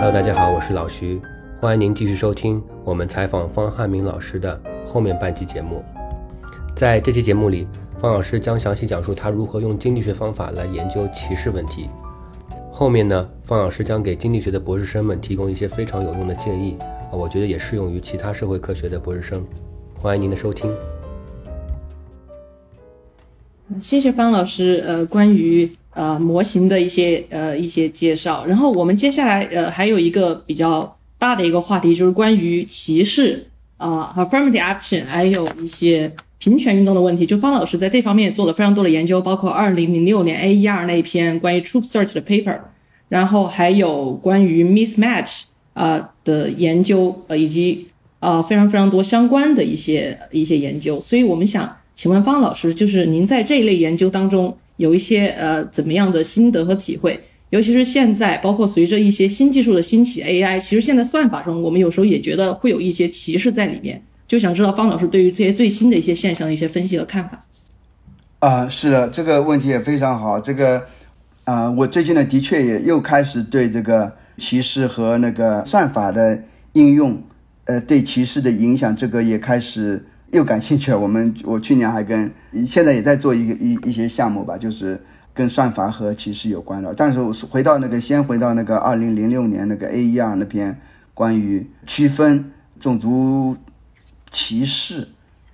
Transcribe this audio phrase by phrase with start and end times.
[0.00, 1.20] Hello，大家好，我是老徐，
[1.60, 5.82] 欢迎您继续收听我们采访方汉明老师的后面半期节目。
[6.76, 7.66] 在这期节目里，
[7.98, 11.90] 方老师将详细讲述他如何用经济学方法来研究歧视问题。
[12.70, 16.76] 后面呢，方老师将给经济学的博士生们提供一些非常有用的建议，
[17.10, 19.44] 我觉得也适用于其他社会科学的博士生。
[19.96, 20.72] 欢迎您的收听。
[23.82, 25.68] 谢谢方老师，呃，关于
[25.98, 28.46] 呃模型的一些呃一些介绍。
[28.46, 33.44] 然后我们接下来呃还有一个比较大的一个话题，就是关于歧视
[33.76, 37.26] 啊，affirmative action，还有一些平权运动的问题。
[37.26, 42.58] 就方老师在这方面也做了非常多的研究，包括二零零六年 AER 那一篇关于 Troop Search 的 paper，
[43.08, 47.88] 然后还有关于 mismatch 啊的研究，呃，以及
[48.20, 51.00] 呃非常非常多相关的一些一些研究。
[51.00, 51.76] 所以我们想。
[51.98, 57.20] 请问方老师，就是您在这一类研究当中有一些呃怎么样的心得和体会？
[57.50, 64.02] 尤其是现在，包括随着一些新技术的兴起，AI，其实现在算法中，我们有时候也觉得会有一些歧视在里面。
[64.26, 67.42] 就想知道方老师对于这些最新的一些现象的一些分析和看法。
[68.40, 70.38] 啊，是的，这个问题也非常好。
[70.38, 70.82] 这个
[71.44, 76.42] 啊，我最近呢，的确也又开始对这个歧视和那个算法的
[76.74, 77.22] 应用，
[77.64, 80.04] 呃，对歧视的影响，这个也开始。
[80.32, 80.98] 又感兴趣了。
[80.98, 82.30] 我们我去年还跟
[82.66, 85.00] 现在也在做一个一一些项目吧，就是
[85.32, 86.92] 跟算法和歧视有关的。
[86.94, 90.80] 但是我回到那个，先回到那个二零零六年那个 AER 那篇
[91.14, 93.56] 关于区分种族
[94.30, 95.08] 歧视、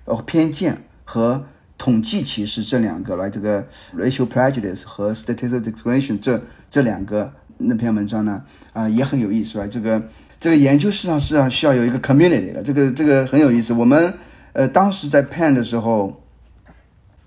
[0.05, 1.45] 呃偏见和
[1.77, 3.65] 统计歧视这两个来，这个
[3.97, 9.67] racial prejudice 和 statistical discrimination 这这两个那篇文章呢，啊也很有意思啊。
[9.67, 10.01] 这个
[10.39, 13.73] 这个研究事实际上是要需要有一个 community 的，这个这个很有意思。
[13.73, 14.13] 我们
[14.55, 16.21] 呃，当时在 Pen 的时候，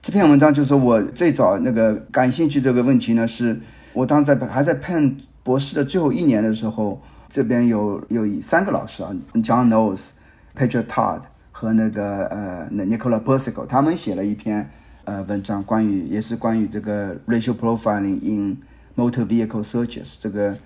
[0.01, 3.61] 这篇文章就是我最早那个感兴趣这个问题呢，是
[3.93, 10.13] 我当时在还在 Pen 博士的最后一年的时候，这边有有三个老师啊，John Knowles、
[10.57, 11.21] Patrick Todd
[11.53, 14.71] 和那个呃那 Nicola Persico，他们写了一篇
[15.05, 18.57] 呃文章，关于也是关于这个 racial profiling in
[18.97, 20.57] motor vehicle searches 这个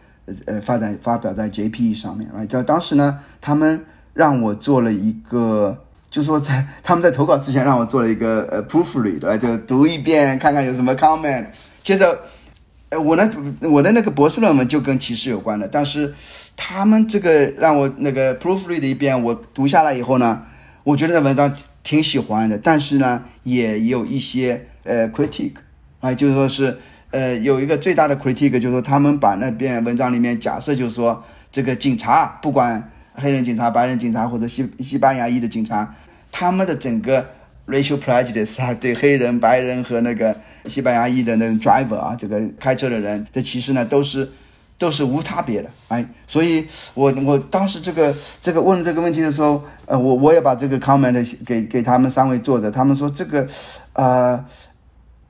[0.45, 3.85] 呃发展发表在 JPE 上面啊，在当时呢，他们
[4.15, 5.77] 让我做了一个。
[6.13, 11.47] 就说在他们在投稿之前让我做了一个呃 proofread 就读一遍看看有什么 comment，
[11.83, 12.19] 接着，
[12.91, 13.29] 呃我呢
[13.63, 16.13] 我的那个博士论文就跟歧视有关的，但是
[16.55, 20.43] 他们这个让我那个 proofread 一遍我读下来以后呢，
[20.85, 25.55] 我觉得那文章挺喜欢的，但是呢也有一些呃 critique，
[26.01, 26.79] 啊就是说是
[27.11, 32.91] 呃有一个最大的 critique 就是说他们把那篇文章里面假设就是说这个警察不管。
[33.15, 35.95] 黑人警察、白人警察或者西西班牙裔的警察，
[36.31, 37.25] 他们的整个
[37.67, 40.35] racial prejudice 啊，对黑人、白人和那个
[40.67, 44.29] 西班牙裔的那种 driver 啊，这个开车的人的歧视呢，都是
[44.79, 45.69] 都是无差别的。
[45.89, 53.47] 哎，所以我我当时这个这个问这个问题的时候，呃，我我也把这个 comment 给给他们三位作者，他们说这个，
[53.93, 54.43] 呃，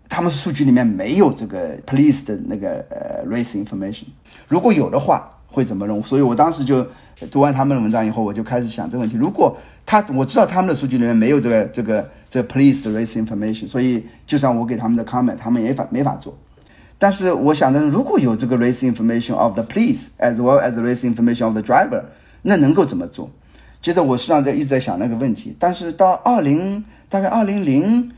[0.09, 4.05] 他们数据里面没有这个 police 的那个呃 race information，
[4.47, 6.03] 如果有的话会怎么弄？
[6.03, 6.87] 所以我当时就。
[7.31, 16.37] 读完他们的文章以后，我就开始想这个问题：如果他我知道他们的数据里面没有这个这个这 police 的 race information，所以就算我给他们的 comment，他们也法没法做。
[16.99, 22.03] 但是我想的，如果有这个 race information of the police as well as race information of the driver，
[22.43, 23.31] 那能够怎么做？
[23.81, 25.57] 接着我实际上在一直在想那个问题。
[25.59, 28.11] 但是到二零大概二零零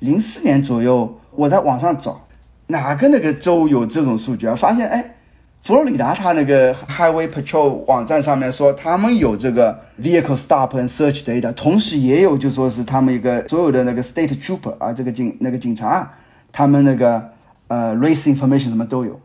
[0.00, 2.26] 零四年左右，我在网上找
[2.66, 5.16] 哪个那个州有这种数据啊，发现哎。
[5.62, 16.14] 佛罗里达，他那个 Highway Patrol 网站上面说，他们有这个 Vehicle Stop and Search Data，同时也有就说是他们一个所有的那个 State Trooper 啊，这个警那个警察，
[16.50, 17.30] 他们那个
[17.68, 19.20] 呃 Race Information 什么都有。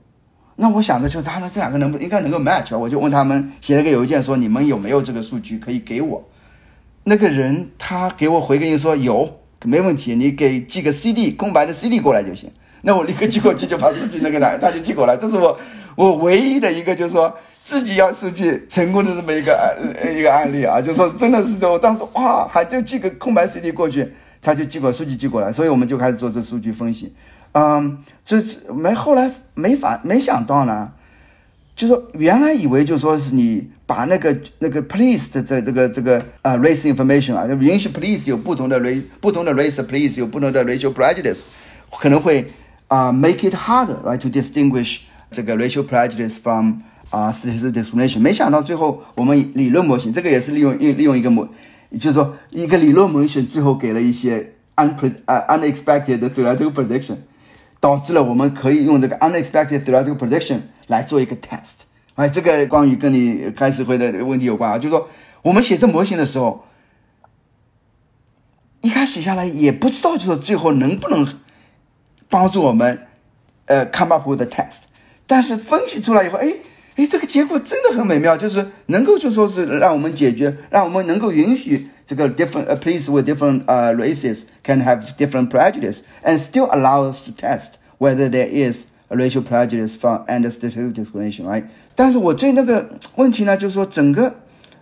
[0.57, 6.23] 那我想的就他们这两个能不应该能够 match，我就问他们写了个邮件说，你们有没有这个数据可以给我？
[7.05, 12.51] 那个人他给我回个音说有，没问题，你给寄个 CD 空白的 CD 过来就行。
[12.83, 15.57] 那我立刻寄过去，就把数据那个拿，他就寄过来，这是我。
[15.97, 24.07] 我唯一的一个就是说自己要数据成功的这么一个案一个案例啊，就是说真的是说，我当时哇，还就寄个空白 CD 过去，
[24.39, 27.15] 他就寄过数据寄过来，所以我们就开始做这数据分析。
[27.53, 28.37] 嗯，这
[28.71, 30.91] 没后来没法没想到呢，
[31.75, 41.41] 就说原来以为就说是你把那个那个 police 的这这个这个啊 race information 啊，允许 police 有不同的 race 不同的 race police 有不同的 racial prejudice，
[41.99, 42.45] 可能会
[42.87, 44.99] 啊 make it harder right to distinguish。
[45.31, 46.75] 这个 racial prejudice from
[47.09, 51.47] 啊 statistical discrimination，没想到最后我们理论模型，这个也是利用一利用一个模，
[51.99, 57.17] 就是说一个理论模型最后给了一些 unpre 啊 unexpected theoretical prediction，
[57.79, 61.85] 导致了我们可以用这个 unexpected theoretical prediction 来做一个 test，
[62.15, 65.07] 哎，这个关于跟你开始会的问题有关啊，就是说
[65.41, 66.65] 我们写这模型的时候，
[68.81, 71.27] 一开始下来也不知道，就是最后能不能
[72.29, 73.07] 帮助我们
[73.65, 74.86] 呃 come up with the test，
[75.27, 76.51] 但是分析出来以后，哎。
[76.97, 87.21] 哎，这个结果真的很美妙，就是能够就说是让我们解决，让我们能够允许这个 different uh, place with different uh, races can have different prejudice and still allow us
[87.23, 91.65] to test whether there is a racial prejudice from and statistical discrimination, right？
[91.93, 94.33] 但是我对那个问题呢，就是说整个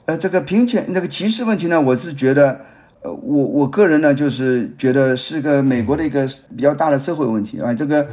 [0.06, 2.62] 呃这个平权那个歧视问题呢，我是觉得
[3.02, 6.26] 呃我我个人呢就是觉得是个美国的一个
[6.56, 8.08] 比较大的社会问题啊，这个。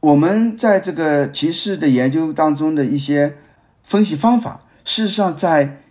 [0.00, 3.36] 我们在这个歧视的研究当中的一些
[3.84, 5.82] 分析方法，事实上在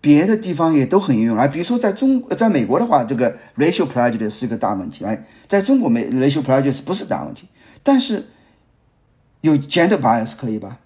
[0.00, 1.36] 别的地方也都很应用。
[1.36, 5.04] 来，比如说在中，在美国的话，这个 racial prejudice 是个大问题。
[5.04, 7.46] 来，在中国，美 racial prejudice 不是大问题，
[7.82, 8.28] 但是
[9.42, 10.78] 有 gender bias 可以吧？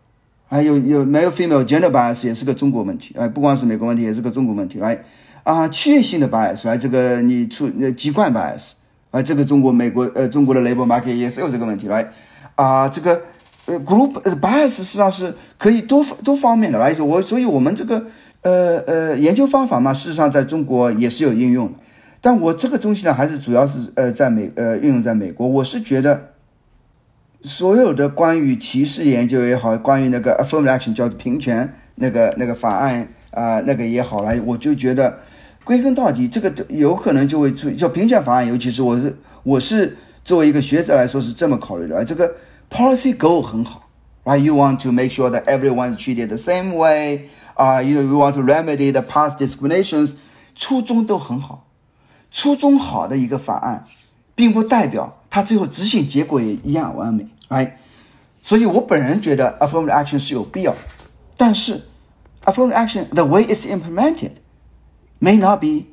[0.48, 3.14] 还有有 male female gender bias 也是个中国问题。
[3.16, 4.80] 哎，不光是美国问题，也是个中国问题。
[4.80, 5.04] 来，
[5.44, 8.72] 啊，区域性的 bias，来，这个你出呃籍贯 bias，
[9.12, 11.86] 啊，这个中国、美国呃中国的 labor market 也是有这个问题。
[11.86, 12.12] 来。
[12.62, 13.20] 啊，这个
[13.66, 18.06] 呃，group bias 实际上是可以多多方面的来说，我所以我们这个
[18.42, 21.74] 呃呃研究方法嘛，事实上在中国也是有应用的。
[22.20, 25.48] 但我这个东西呢，还是主要是呃在美呃运用在美国。
[25.48, 26.28] 我是觉得
[27.42, 35.18] 所有的关于歧视研究也好，关于那个 affirmative action 叫平权那个那个法案啊那个也好来，我就觉得
[35.64, 39.96] 归根到底，这个有可能就会出叫平权法案，尤其是我是我是。
[40.24, 42.32] 作为一个学者来说是这么考虑的，哎，这个
[42.71, 43.89] policy goal 很好，
[44.23, 44.39] right?
[44.39, 48.17] You want to make sure that everyone is treated the same way, 啊，you know you
[48.17, 50.13] want to remedy the past discriminations，
[50.55, 51.67] 初衷都很好，
[52.31, 53.85] 初衷好的一个法案，
[54.35, 57.71] 并不代表它最后执行结果也一样完美，right？
[58.41, 60.75] 所以我本人觉得 affirmative action 是有必要，
[61.35, 61.87] 但是
[62.45, 64.31] affirmative action the way it's implemented
[65.19, 65.87] may not be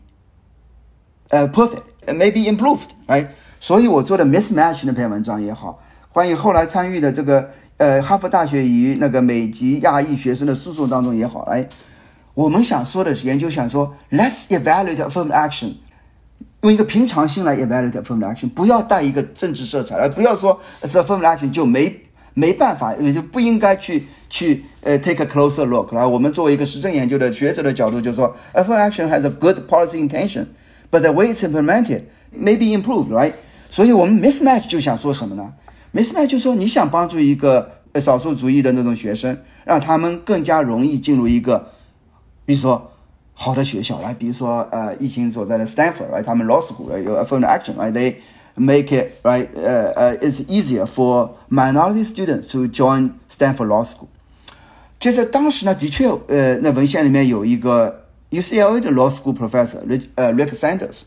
[1.31, 3.28] uh perfect, it may be improved, right?
[3.61, 11.67] 所以我做的 mismatch 那篇文章也好， 关于后来参与的这个呃哈佛大学与那个美籍亚裔学生的诉讼当中也好，哎，
[12.33, 15.73] 我们想说的是研究想说，let's evaluate affirmative action，
[16.61, 21.95] 用一个平常心来 evaluate affirmative action，不要带一个政治色彩，而不要说 affirmative action 就没
[22.33, 25.94] 没办法，也就不应该去去呃 take a closer look。
[25.94, 32.01] 来，我们作为一个实证研究的学者的角度，就是说 affirmative action has a good policy intention，but the way it's implemented
[32.35, 33.33] may be improved，right？
[33.69, 35.53] 所以我们 mismatch 就想说什么呢
[35.91, 41.69] 没事呢就说你想帮助一个少数族裔的那种学生，让他们更加容易进入一个，
[42.45, 42.91] 比如说
[43.33, 48.15] 好的学校来，比如说呃，疫情所在的 Stanford，来他们 law school 有 affirmative action，right？They
[48.56, 54.07] make it right，呃呃，it's easier for minority students to join Stanford law school。
[55.00, 59.80] 就在当时呢，的确，呃，那文献里面有一个 UCLA 的 law school professor，
[60.15, 61.01] 呃 Rick Sanders。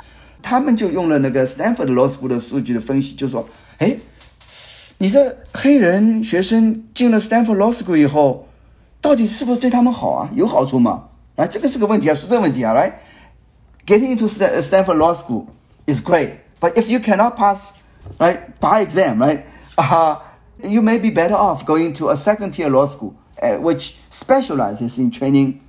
[0.44, 3.48] 他们就用了那个 Stanford Law School 的数据的分析，就说
[3.78, 3.96] ：“哎，
[5.01, 8.47] 你这黑人学生进了 Stanford Law School 以后，
[8.99, 10.29] 到底是不是对他们好啊？
[10.33, 11.03] 有好处吗？
[11.35, 12.73] 啊，这个是个问题啊，是这个问题啊。
[12.73, 12.99] 来，
[13.85, 15.45] Getting into Stanford Law School
[15.85, 17.67] is great, but if you cannot pass,
[18.17, 19.41] right, bar exam, right,
[19.77, 20.17] uh,
[20.63, 25.11] you may be better off going to a second-tier law school, uh, which specializes in
[25.11, 25.61] training.”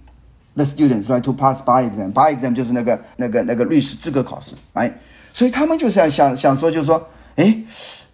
[0.57, 4.93] The students right to pass bar exam, bar exam 就是那个那个那个律师资格考试，哎，
[5.33, 7.57] 所以他们就是想想说，就是说，哎，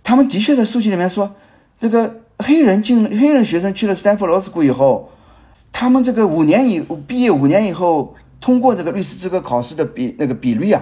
[0.03, 1.36] 他们的确在数据里面说，
[1.79, 5.12] 这个黑人进黑人学生去了 Stanford Law School 以后，
[5.72, 10.82] 他们这个五年以毕业五年以后通过这个律师资格考试的比那个比率啊，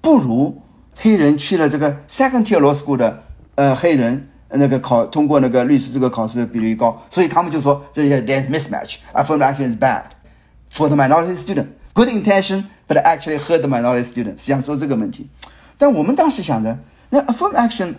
[0.00, 0.60] 不如
[0.96, 3.22] 黑人去了这个 Second Tier Law School 的
[3.54, 10.02] 呃黑人那个考通过那个律师资格考试的比率高，所以他们就说这些 there's mismatch，affirmative action is bad。
[10.72, 14.36] For the minority student, good intention, but actually hurt the minority student。
[14.36, 15.26] 想说这个问题，
[15.76, 17.94] 但我们当时想着，那 affirm action，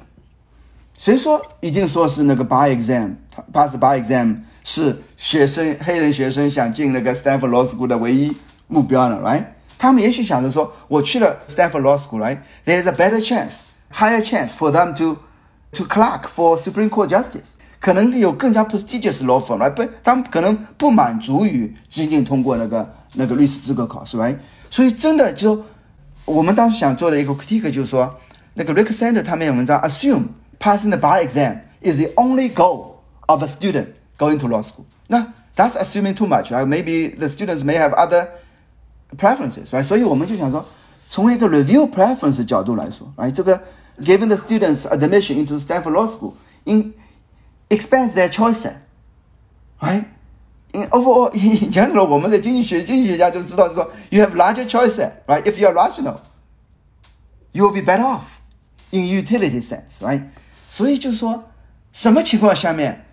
[1.01, 9.46] 谁说已经说是那个 bar exam，pass bar exam 是学生黑人学生想进那个 Stanford Law School 的唯一目标呢？Right？
[9.79, 15.17] 他们也许想着说，我去了 Stanford Law School，Right？There is a better chance, higher chance for them to
[15.72, 17.58] to clerk for Supreme Court justice。
[17.79, 24.38] 可能有更加 prestigious law firm，right？，他们可能不满足于仅仅通过那个那个律师资格考试，right？，
[24.70, 25.65] 所以真的就
[26.25, 28.13] 我们当时想做的一个 critique 就是说，
[28.53, 30.25] 那个 Rick Sander 他们有文章 assume
[30.61, 34.85] passing the bar exam is the only goal of a student going to law school。
[35.09, 38.28] 那 that's assuming too much，right？Maybe the students may have other
[39.16, 39.83] preferences，right？
[39.83, 40.64] 所以我们就想说，
[41.09, 43.61] 从一个 review preference 角度来说，哎，这个
[44.00, 46.93] giving the students admission into Stanford Law School in
[47.69, 48.76] expands their choice set,
[49.81, 50.05] right?
[50.76, 55.43] in overall in general，我们的经济学经济学家就知道，就说 you have larger choices, right?
[55.43, 56.19] If you are rational,
[57.52, 58.38] you will be better off
[58.90, 60.23] in utility sense, right?
[60.72, 61.44] 所以就说
[61.92, 63.04] 什么情况下面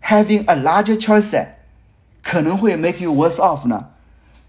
[0.00, 1.44] having a larger choice
[2.22, 3.86] 可能会 make you worse off 呢？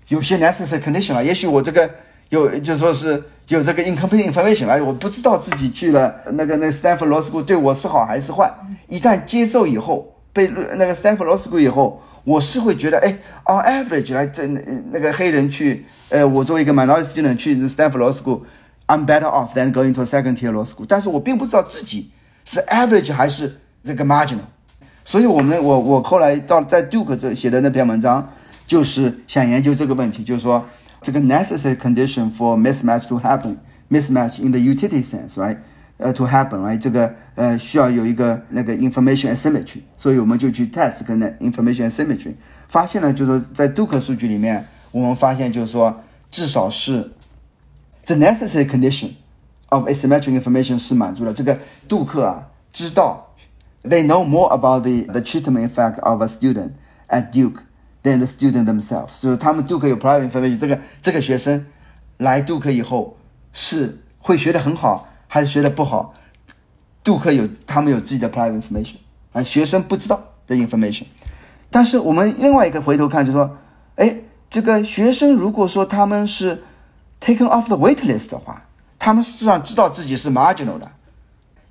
[0.09, 1.89] 有些 necessary condition 了，也许我这个
[2.29, 8.53] 有就说是有这个 incomplete information 来，我不知道自己去了那个那个 Stanford Law School 对我是好还是坏。
[8.87, 19.73] 一旦接受以后，被那个 Stanford Law School 以后，我是会觉得，哎，on average 来，这那个黑人去，呃，我作为一个 minority student 去 Stanford Law School，I'm better off than
[19.73, 20.85] going to a second tier law school。
[20.87, 22.11] 但是我并不知道自己
[22.49, 24.39] 是 average 还是这个 marginal。
[25.05, 28.27] 所以，我们我我后来到在 Duke 这写的那篇文章，
[28.65, 30.67] 就是想研究这个问题，就是说
[30.99, 35.57] 这个 necessary condition for mismatch to happen，mismatch in the utility sense，right？
[35.97, 36.79] 呃，to happen，right？
[36.79, 42.33] 这个呃需要有一个那个 information asymmetry，所以我们就去 test 跟那 information asymmetry，
[42.67, 47.11] 发现了就是说在 Duke 数据里面，我们发现就是说至少是
[48.05, 49.09] the necessary condition
[49.69, 51.33] of asymmetric information 是满足了。
[51.33, 51.57] 这个
[51.87, 53.25] 杜克啊知道。
[53.83, 56.73] they know more about the, the treatment effect of a student
[57.07, 57.63] at Duke
[58.03, 59.21] than the student themselves。
[59.21, 61.65] 就是他们杜克有 private information，这个这个学生
[62.17, 63.17] 来 Duke 以后
[63.53, 66.13] 是会学得很好，还是学得不好
[67.03, 68.95] 杜克有他们有自己的 private information，
[69.31, 71.03] 啊，学生不知道的 information。
[71.71, 73.57] 但是我们另外一个回头看，就说，
[73.95, 74.13] 哎，
[74.49, 76.63] 这个学生如果说他们是
[77.21, 78.65] taken off the wait list 的话，
[78.99, 80.91] 他们实际上知道自己是 marginal 的。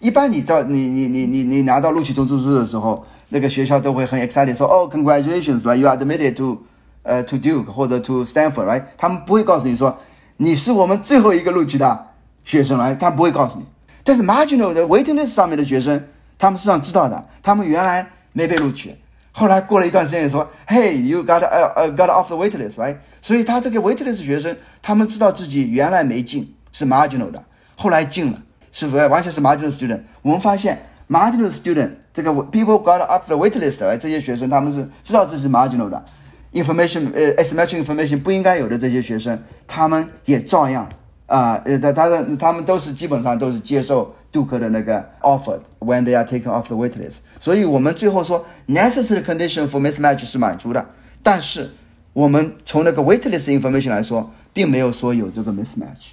[0.00, 6.62] 一般你到你你你你你拿到录取通知书的时候，那个学校都会很 excited 说哦，congratulations，right，you are admitted to，
[7.02, 9.98] 呃，to Duke 或者 to Stanford，right，他们不会告诉你说
[10.38, 12.06] 你是我们最后一个录取的
[12.44, 13.64] 学生来，他不会告诉你。
[14.04, 16.02] 但是 marginal 的 waiting list 上面的学生，
[16.38, 18.94] 他们实际上知道的，他们原来没被录取，
[19.32, 22.96] 后来过了一段时间说，Hey，you got 呃呃 got off the wait list，right？
[23.20, 27.42] 所以他这个 wait list 学生，他们知道自己原来没进是 marginal 的，
[27.76, 28.42] 后来进了。
[28.70, 30.02] 是不是完全是 marginal student？
[30.22, 36.04] 我们发现 marginal student 这个 people got off the wait list，这些学生他们是知道自己是 marginal 的
[36.52, 40.86] information，呃，asymmetric information 不应该有的这些学生，他们也照样
[41.26, 47.16] 啊，呃，他他的他们都是基本上都是接受杜克的那个 offer when they are taken off the wait list。
[47.40, 50.86] 所以我们最后说 necessary condition for mismatch 是满足的，
[51.22, 51.70] 但是
[52.12, 56.12] 我们从那个 wait list information 来说，并没有说有这个 mismatch，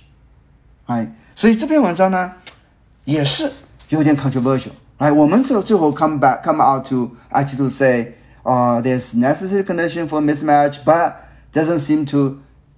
[0.85, 2.31] 哎，所以这篇文章呢。
[3.05, 3.51] 也是
[3.89, 11.13] 有点 controversial，哎，我们最最后 come back come out to actually to say，啊，there's necessary condition for mismatch，but
[11.53, 12.37] doesn't seem to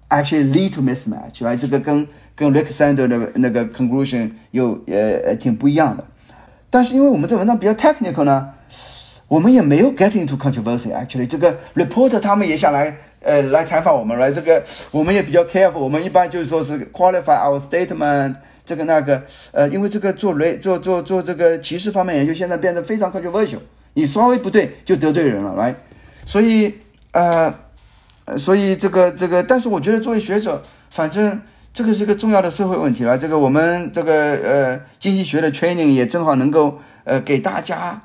[0.09, 6.03] actually lead to mismatch，哎，这个跟跟 Rick Sander 的那个 conclusion 又呃挺不一样的。
[6.69, 8.49] 但是因为我们这文章比较 technical 呢，
[9.29, 10.93] 我们也没有 get into controversy。
[10.93, 12.93] actually，这个 reporter 他们也想来
[13.27, 18.35] 呃来采访我们，来这个我们也比较 careful，我们一般就是说是 qualify our statement。
[18.65, 23.59] 这个那个，呃，因为这个做雷做做做这个歧视方面研究，现在变得非常 controversial，
[23.93, 25.73] 你稍微不对就得罪人了，来，
[26.25, 26.73] 所以，
[27.11, 27.53] 呃，
[28.37, 31.39] 所以这个这个，但是我觉得作为学者，反正
[31.73, 33.17] 这个是个重要的社会问题了。
[33.17, 38.01] 这个我们这个呃经济学的 training 也正好能够呃给大家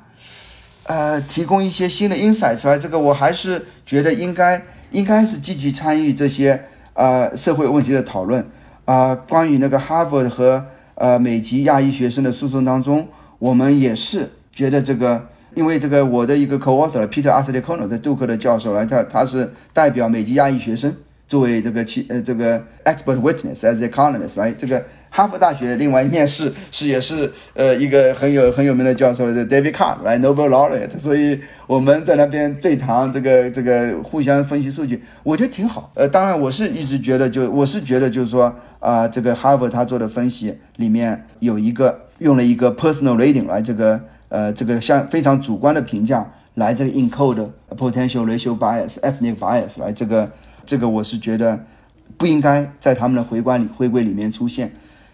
[0.83, 2.79] 呃提供一些新的 insight 出来。
[2.79, 4.63] 这个我还是觉得应该
[4.93, 8.45] 应该是积极参与这些呃社会问题的讨论。
[8.85, 13.07] 啊，关于那个哈佛和呃美籍亚裔学生的诉讼当中，
[13.39, 20.95] 我们也是觉得这个，因为这个我的一个 co-author Peter a s t e c o n o 在杜克的教授来，他他是代表美籍亚裔学生
[21.27, 24.81] 作为这个其呃这个 expert witness as economist 来这个。
[25.15, 35.91] 哈佛大学另外一面是是也是呃一个很有很有名的教授的 David Card 来 Nobel laureate，所以我们在那边对谈，这个这个互相分析数据，我觉得挺好。
[35.93, 50.31] 呃，当然我是一直觉得就我是觉得就是说啊，这个哈佛他做的分析里面有一个用了一个 personal rating 来这个呃这个像非常主观的评价来这个 encode potential racial bias ethnic bias 来这个
[50.65, 51.63] 这个我是觉得
[52.17, 54.71] 不应该在他们的回关里回归里面出现。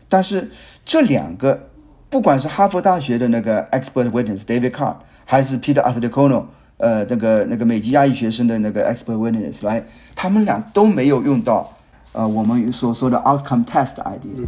[0.09, 0.49] 但是
[0.83, 1.69] 这两个，
[2.09, 6.47] 不管是哈佛大学的那个 expert witness David Carr，还是 Peter a s t e c o n o
[6.77, 9.83] 呃，那个那个美籍亚裔学生的那个 expert witness 来，
[10.15, 11.71] 他们俩都没有用到，
[12.13, 14.47] 呃，我们所说的 outcome test idea。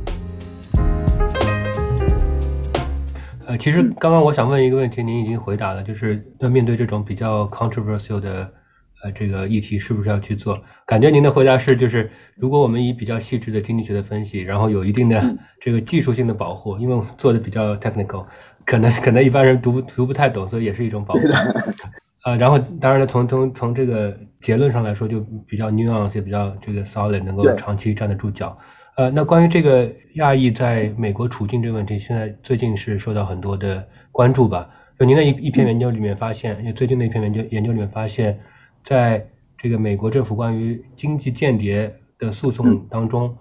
[3.45, 8.51] 呃，其实刚刚我想问一个问题，您已经回答了，就是要面对这种比较 controversial 的。
[9.03, 10.62] 呃，这个议题是不是要去做？
[10.86, 18.25] 感觉您的回答是，就是如果我们以比较细致的经济学的分析，然后有一定的这个技术性的保护，因为做的比较 technical，
[18.65, 21.22] 可能可能一般人读读不太懂，所以也是一种保护。
[22.24, 28.55] 呃，然后当然了，从从从这个结论上来说就比较 nuance，也比较这个 solid，能够长期站得住脚。
[28.98, 34.70] 呃，那关于这个亚裔在美国处境这个问题，现在最近是受到很多的关注吧？
[35.00, 38.39] 就您的一一篇研究里面发现，因为最近的一篇研究研究里面发现，
[38.83, 43.38] 在这个美国政府关于经济间谍的诉讼当中，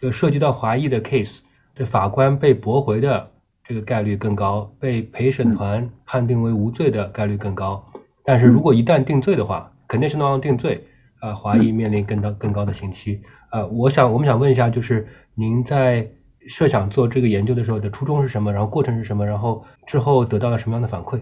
[0.00, 1.38] 就涉及到华裔的 case，
[1.74, 3.30] 这法官被驳回的
[3.64, 7.84] 这个概率更高，被陪审团判定为无罪的概率更高。
[8.24, 10.86] 但是如果一旦定罪的话，肯定是能让定罪，
[11.20, 13.20] 啊、华裔面临更高更高的刑期。
[13.50, 16.08] 呃，我想我们想问一下，就是您在
[16.46, 18.52] 设想做这个研究的时候的初衷是什么？
[18.52, 19.26] 然后过程是什么？
[19.26, 21.20] 然后之后得到了什么样的反馈？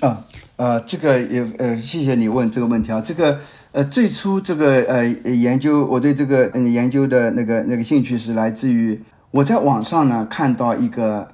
[0.00, 0.24] 啊，
[0.56, 3.00] 呃，这个也呃，谢谢你问这个问题啊。
[3.00, 3.38] 这个
[3.70, 11.28] 呃，最初这个呃研究，我对这个嗯研究的那个那个兴趣是来自于我在网上呢看到一个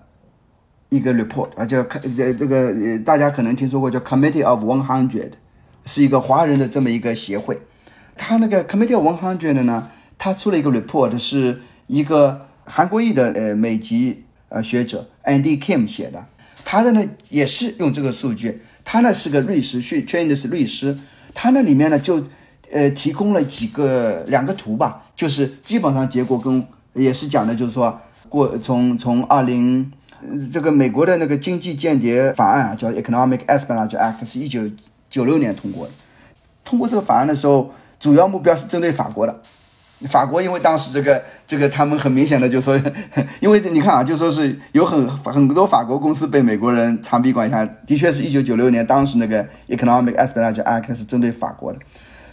[0.91, 5.33] 一个 report 啊，叫看呃这个呃大家可能听说过叫 Committee of One Hundred，
[5.87, 7.59] 是一个华人的这么一个协会。
[8.17, 9.89] 他那个 Committee of One Hundred 呢，
[10.19, 16.27] 他出了一个 report，是一个韩国裔的呃美籍呃学者 Andy Kim 写的。
[16.65, 20.97] 他的呢也是用这个数据，他呢是个律师，去 train 的是律师，
[21.35, 22.23] 他那里面呢就
[22.71, 29.91] 呃提供了几个两个图吧，就是基本上结果跟也是讲的，就是说过从从二零
[30.53, 34.63] 这个美国的那个经济间谍法案啊，叫 Economic Espionage Act，是一九
[35.09, 35.93] 九六年通过的。
[36.65, 39.43] 通过这个法案的时候，主要目标是针对法国的。
[40.07, 42.81] 法国因为当时这个这个他们很明显的就说，
[43.41, 51.81] 因为你看啊，就说是有很很多法国公司被美国人长臂管辖，的确是一九九六年当时那个 Economic Espionage Act 是针对法国的，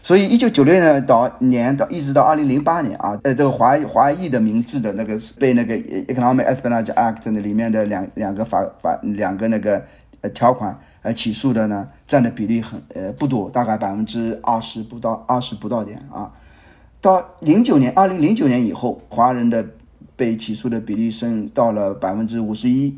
[0.03, 9.83] 所以一九九六年到年到一直到二零零八年啊，呃，这个华华裔的名字的那个被那个 Economic Espionage Act 那里面的两两个法法两个那个
[10.21, 16.29] 呃条款呃起诉的呢，占的比例很呃不多，大概百分之二十不到二十不到点啊。
[17.05, 19.63] 到零九年，二零零九年以后，华人的
[20.15, 22.97] 被起诉的比例升到了百分之五十一。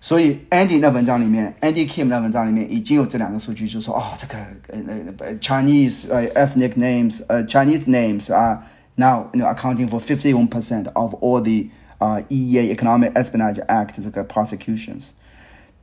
[0.00, 9.42] 所以 Andy 那文章里面，Andy Kim 那文章里面已经有这两个数据，就说哦，这个呃呃 Chinese 呃 ethnic names 呃 Chinese names 啊 now you
[9.42, 15.10] know accounting for fifty one percent of all the 啊、EEA Economic Espionage Act 这个 prosecutions。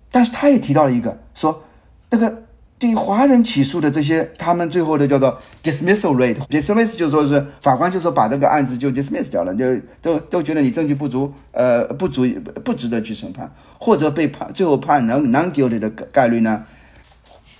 [0.10, 1.64] 但是他也提到了一个，说
[2.10, 2.47] 那个
[2.80, 16.64] 对于华人起诉的这些，他们最后的叫做 dismissal rate，dismiss 就说是法官就说把这个案子就 dismiss 掉了，就都都觉得你证据不足，呃，不足以不值得去审判，或者被判最后判能 non guilty 的概率呢，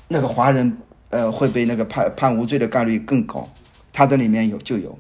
[0.08, 0.78] 那个华人
[1.10, 3.50] 呃会被那个判判无罪的概率更高，
[3.92, 4.98] 他这里面有就有。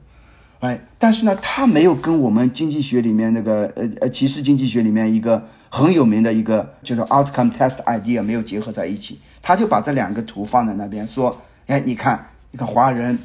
[0.59, 13.19] 哎，但是呢，他没有跟我们经济学里面那个呃呃歧视经济学里面一个很有名的一个就是 outcome test idea 没有结合在一起，他就把这两个图放在那边说，哎，你看，你看华人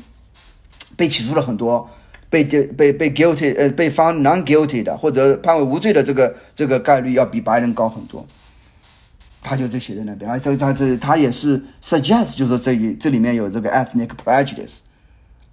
[0.95, 1.89] 被起诉了很多，
[2.29, 8.27] 被被被 guilty 呃被 found non guilty 的或者判为无罪的这个这个概率要比白人高很多，
[9.41, 14.81] 他就这写在那边，而这他这他也是 suggest 就是说这里这里面有这个 ethnic prejudice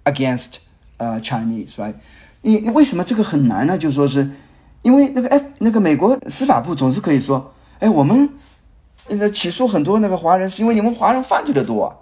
[0.04, 0.56] against
[1.00, 1.96] 呃 Chinese，right？
[2.42, 3.78] 你为什么这个很难呢？
[3.78, 4.30] 就说是
[4.82, 8.30] 因为那个 F 那个美国司法部总是可以说，哎，我们
[9.10, 11.94] 那个起诉很多那个华人是因为你们华人犯罪的多、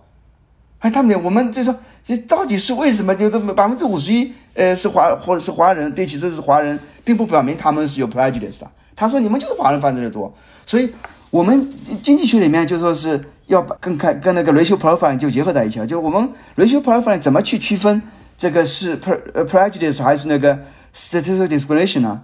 [0.79, 3.15] 哎，他们我们就说这到底是为什么？
[3.15, 8.71] 就这么百分之五十一呃是华或者是华人被起诉是华人，并不表明他们是有 prejudice 的。
[8.95, 10.31] 他说你们就是华人犯罪的多，
[10.65, 10.89] 所以
[11.29, 18.01] 我们经济学里面就说是要把跟看跟那个 racial profiling 就结合在一起了，就是我们 racial profiling 怎么去区分？
[18.38, 20.60] 这个是 pre prejudice 还是那个
[20.95, 22.23] statistical discrimination 呢？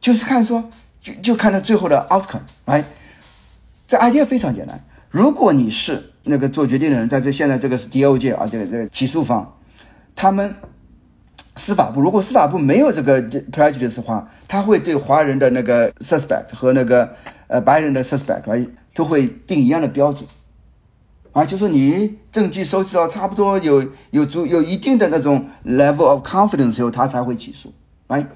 [0.00, 0.68] 就是看说，
[1.00, 2.84] 就就看它最后的 outcome，right？，
[3.86, 4.82] 这 idea 非常简单。
[5.10, 9.56] 如果你是那个做决定的人，在这现在这个是 DOJ 啊，这个这个起诉方，
[10.16, 10.54] 他们
[11.56, 17.14] 司法部如果司法部没有这个 prejudice 的话，他会对华人的那个 suspect 和那个
[17.46, 20.26] 呃白人的 suspect 啊都会定一样的标准。
[21.32, 27.72] 啊，就说你证据收集到差不多有有足有一定的那种 level of confidence 以后，他才会起诉
[28.08, 28.26] ，right？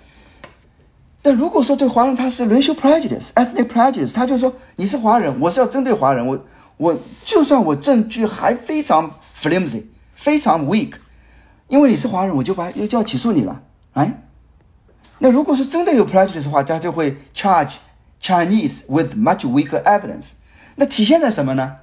[1.21, 6.45] 但如果说对华人他是 racial prejudice、ethnic prejudice，他就说你是华人，我是要针对华人，我
[6.79, 9.83] 我就算我证据还非常 flimsy、
[10.15, 10.95] 非常 weak，
[11.69, 14.23] 因为你是华人，我就把又就要起诉你了，哎？
[15.19, 17.75] 那如果是真的有 prejudice 的话，他就会 charge
[18.23, 20.29] Chinese with much weaker evidence。
[20.77, 21.77] 那体现在什么呢？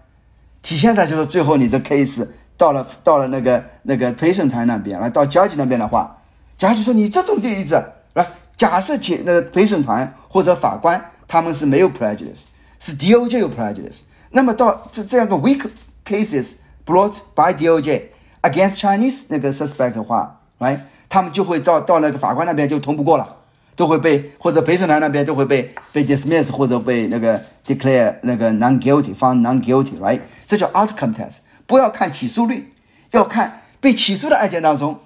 [0.64, 2.26] 体现在就是最后你的 case
[2.58, 6.18] 到了到了那个那个陪审团那边，来到交警那边的话，
[6.58, 12.44] 假如说你这种例子，来假设检那个陪审团或者法官他们是没有 prejudice，
[12.80, 14.00] 是 DOJ 有 prejudice，
[14.32, 15.70] 那么到这这样的 weak
[16.06, 16.54] cases
[16.86, 18.04] brought by DOJ
[18.42, 23.38] against Chinese 那个 suspect 的话，来他们就会到到那个法官那边就通不过了。
[23.76, 30.20] 都会被或者陪审团那边都会被被 dismiss 或者被那个 declare 那个 non guilty 方 non guilty right
[30.54, 31.38] 这叫 outcome test。
[31.66, 32.72] 不要看起诉率，
[33.10, 35.00] 要看被起诉的案件当中，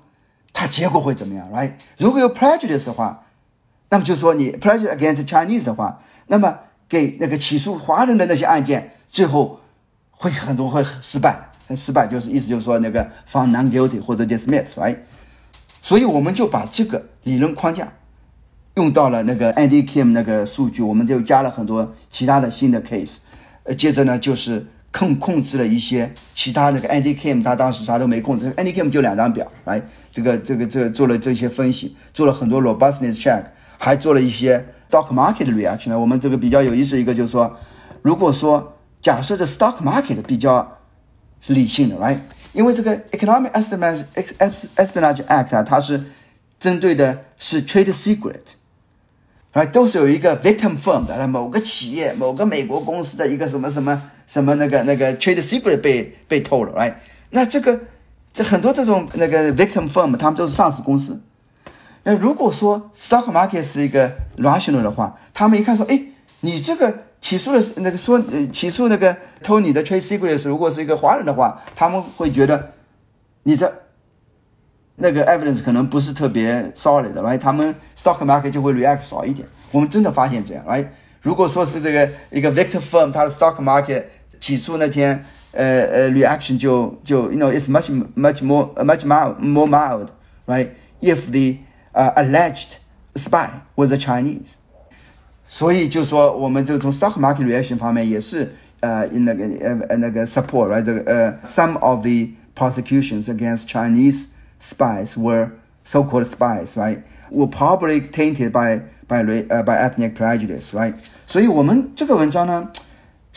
[0.51, 1.71] 它结果会怎么样，right？
[1.97, 3.23] 如果有 prejudice 的话，
[3.89, 9.61] 那么就说你 prejudice against Chinese 的话，那么给那个起诉华人的那些案件，最后
[10.11, 11.49] 会很多会失败。
[11.75, 14.97] 失败就是意思就是说那个 found non guilty 或者 dismiss，right？
[15.81, 17.93] 所以我们就把这个理论框架
[18.73, 23.17] 用到了那个 Andy Kim 那个数据，我们就加了很多其他的新的 case。
[23.63, 24.65] 呃，接着呢就是
[24.97, 29.79] 控控制了一些其他那个 Andy Kim 他当时啥都没控制，Andy Kim 就两张表，来
[30.11, 33.43] 这个这个这个做了这些分析，做了很多 robustness check，
[33.77, 35.95] 还做了一些 stock market reaction。
[35.97, 37.55] 我们这个比较有意思一个就是说，
[38.01, 40.79] 如果说假设的 stock market 比较
[41.39, 42.17] 是理性的，right？
[42.53, 44.03] 因为这个 Economic Espionage
[44.75, 46.01] Espionage Act 啊，它是
[46.57, 49.69] 针对的是 trade secret，right？
[49.69, 56.93] 都是有一个 victim firm 的，某个企业、某个美国公司的一个什么什么什么那个那个 trade secret 被被偷了，right？
[57.31, 57.79] 那这个
[58.31, 61.19] 这很多这种那个 victim firm，他们都是上市公司。
[62.03, 65.99] 那如果说 stock market 是一个 rational 的话，他们一看说，哎，
[66.41, 67.05] 你这个。
[67.19, 72.73] 起诉的那个说，呃，起诉那个偷你的 trade secret 是如果是一个华人的话，他们会觉得
[73.41, 73.73] 你的
[74.97, 77.39] 那个 evidence 可能不是特别 solid 的，right？
[77.39, 79.47] 他们 stock market 就会 react 少一点。
[79.71, 80.87] 我们真的发现这样，right？
[81.23, 84.03] 如果说是这个一个 victim firm，它的 stock market
[84.40, 91.58] 起诉那天，呃呃，reaction 就就 you know it's much much more much mild more mild，right？If the
[91.92, 92.76] uh, alleged
[93.14, 94.54] spy was a Chinese。
[95.48, 100.82] 所以就说，我们就从 stock market reaction 方面也是呃那个呃呃那个 support，right？
[100.82, 104.28] 这个呃 some of the prosecutions against Chinese
[104.60, 105.50] spies were
[105.84, 107.02] so-called spies，right?
[107.30, 110.94] Were probably tainted by by 呃 by ethnic prejudice，right？
[111.26, 112.70] 所以我们这个文章呢，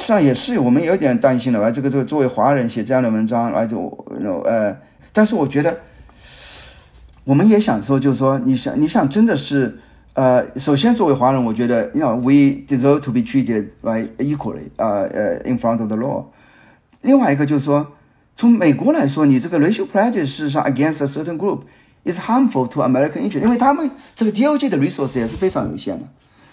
[0.00, 1.70] 实际上也是我们有点担心的，right？
[1.70, 3.86] 这个这个作为华人写这样的文章，来就
[4.44, 4.76] 呃，
[5.12, 5.78] 但是我觉得
[7.24, 9.78] 我们也想说，就是说你想你想真的是。
[10.12, 16.24] 呃，首先作为华人，我觉得，you know we deserve to be treated right equally，呃呃，in front of the law。
[17.02, 17.86] 另外一个就是说，
[18.36, 21.60] 从美国来说，你这个 racial prejudice 事实上 against a certain group
[22.04, 26.06] is harmful to American interest，因为他们这个 DOJ 的 resource 也是非常有限的。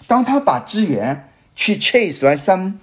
[0.06, 2.74] 当他把资源去 chase right some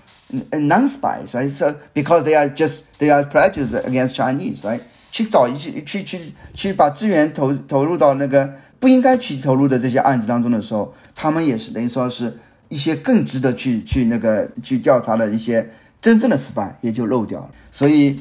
[0.51, 4.79] non-spies right so because they are just they are prejudice against Chinese right
[5.11, 8.53] 去找一些去去去把资源投投入到那个。
[8.77, 15.67] 不应该去投入的这些案子当中的时候，他们也是等于说是一些更值得去去那个去调查的一些
[15.99, 17.49] 真正的失败也就漏掉了。
[17.71, 18.19] 所以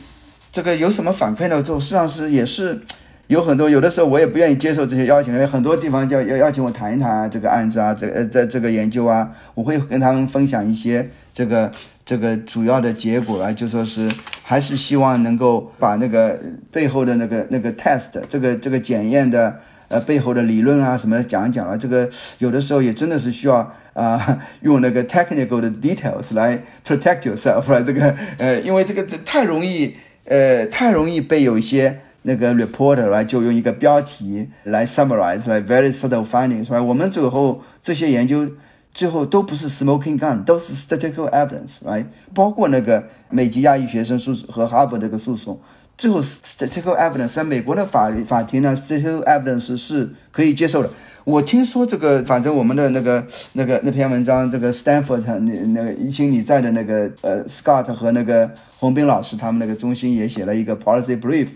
[0.50, 1.62] 这个有什么反馈呢？
[1.62, 2.80] 就实际上是也是
[3.26, 11.70] 有很多，有的时候我也不愿意接受这些邀请，因为很多地方叫要邀请我谈一谈这个案子啊，这呃这这个研究啊，我会跟他们分享一些这个
[12.04, 14.10] 这个主要的结果啊，就说是
[14.42, 16.38] 还是希望能够把那个
[16.70, 19.60] 背后的那个那个 test 这个这个检验的。
[19.88, 36.82] 呃，背后的理论啊什么的讲一讲了，这个有的时候也真的是需要啊，用那个 technical 的 details 来 protect yourself 来这个呃，因为这个太容易呃，太容易被有一些那个 reporter 来就用一个标题来 summarize 来 very subtle findings 是吧？
[36.82, 38.48] 我们最后这些研究
[38.94, 42.06] 最后都不是 smoking gun，都是 statistical evidence，right？
[42.32, 45.58] 包括那个美籍亚裔学生诉和哈佛这个诉讼。
[45.96, 50.90] 最后，statistical evidence 在美国的法法庭呢，statistical evidence 是可以接受的。
[51.22, 61.48] 我听说这个，反正我们的那个那个那篇文章，这个 Stanford 那那个一心你在的那个呃 Scott 和那个洪斌老师他们那个中心也写了一个 policy brief，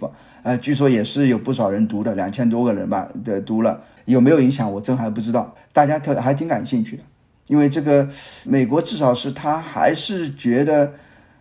[0.43, 5.55] 呃，据说也是有不少人读的，两千多个人吧的读了，有没有影响我真还不知道。
[5.73, 7.03] 大家特还挺感兴趣的，
[7.49, 8.09] 因为这个
[8.45, 10.93] 美国至少是他还是觉得。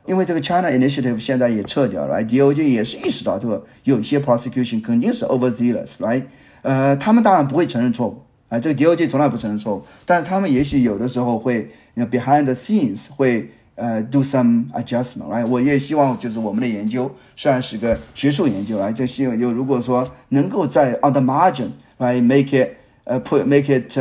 [0.08, 3.62] 因为这个 China Initiative 现在也撤掉了，DOJ 也是意识到，对吧？
[3.84, 6.24] 有些 prosecution 肯定是 overzealous，right？
[6.62, 15.46] 呃，他们当然不会承认错误，啊，这个 DOJ 从来不承认错误，但是他们也许有的时候会，behind the scenes 会呃 do some adjustment，right？
[15.46, 22.70] 我也希望就是我们的研究虽然是个学术研究，啊，就希望就如果说能够在 on the margin，right？make it，
[23.04, 24.00] 呃，put make it。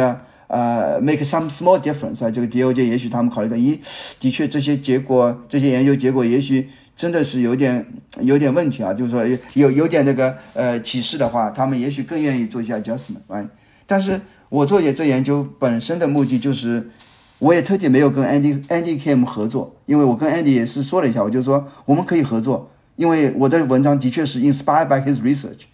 [0.48, 3.78] 呃，make some small difference 啊，这个 DOJ 也许他们考虑到，咦，
[4.20, 7.84] 的确这些结果，这些研究结果也许真的是有点
[8.20, 13.48] 有点问题啊，就是说有有点那个呃启示的话，他们也许更愿意做一下 adjustment，right？
[13.86, 16.90] 但是我做这研究本身的目的就是，
[17.38, 25.64] 我也特地没有跟 Andy Andy Kim 合作，因为我跟 Andy 也是说了一下，我就说我们可以合作，因为我的文章的确是 inspired by his research，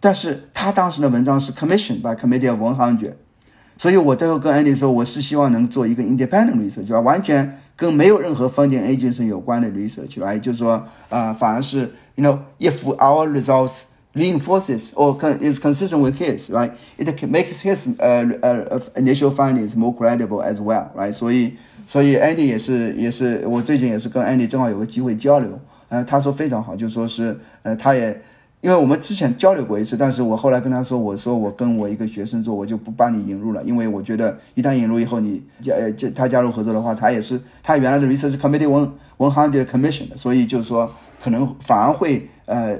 [0.00, 3.14] 但是他当时的文章是 commissioned by committee of one hundred，
[3.78, 7.00] 所以我最后跟 Andy 说，我是希望能做一个 independent research，吧？
[7.00, 13.82] 完全跟没有任何 funding agency 有关的 research，来就是说啊、反而是 you know if our results
[14.14, 16.72] reinforces or con- is consistent with his, right?
[16.96, 21.12] It makes his uh, uh, initial findings more credible as well, right?
[21.12, 21.52] 所以，
[21.86, 28.20] 所以 Andy 也是也是我最近也是跟 Andy 正好有个机会交流，呃，他说非常好，就说是呃，他也
[28.60, 40.90] 因为我们之前交流过一次，但是我后来跟他说，我说我跟我一个学生做，我就不帮你引入了，因为我觉得一旦引入以后，你加呃加他加入合作的话，他也是他原来的 research committee one one hundred commission 的，所以就是说
[41.22, 42.76] 可能反而会呃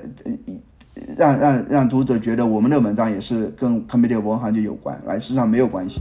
[1.16, 6.00] 让让让读者觉得我们的文章也是跟 committee of one hundred 有关，来实际上没有关系。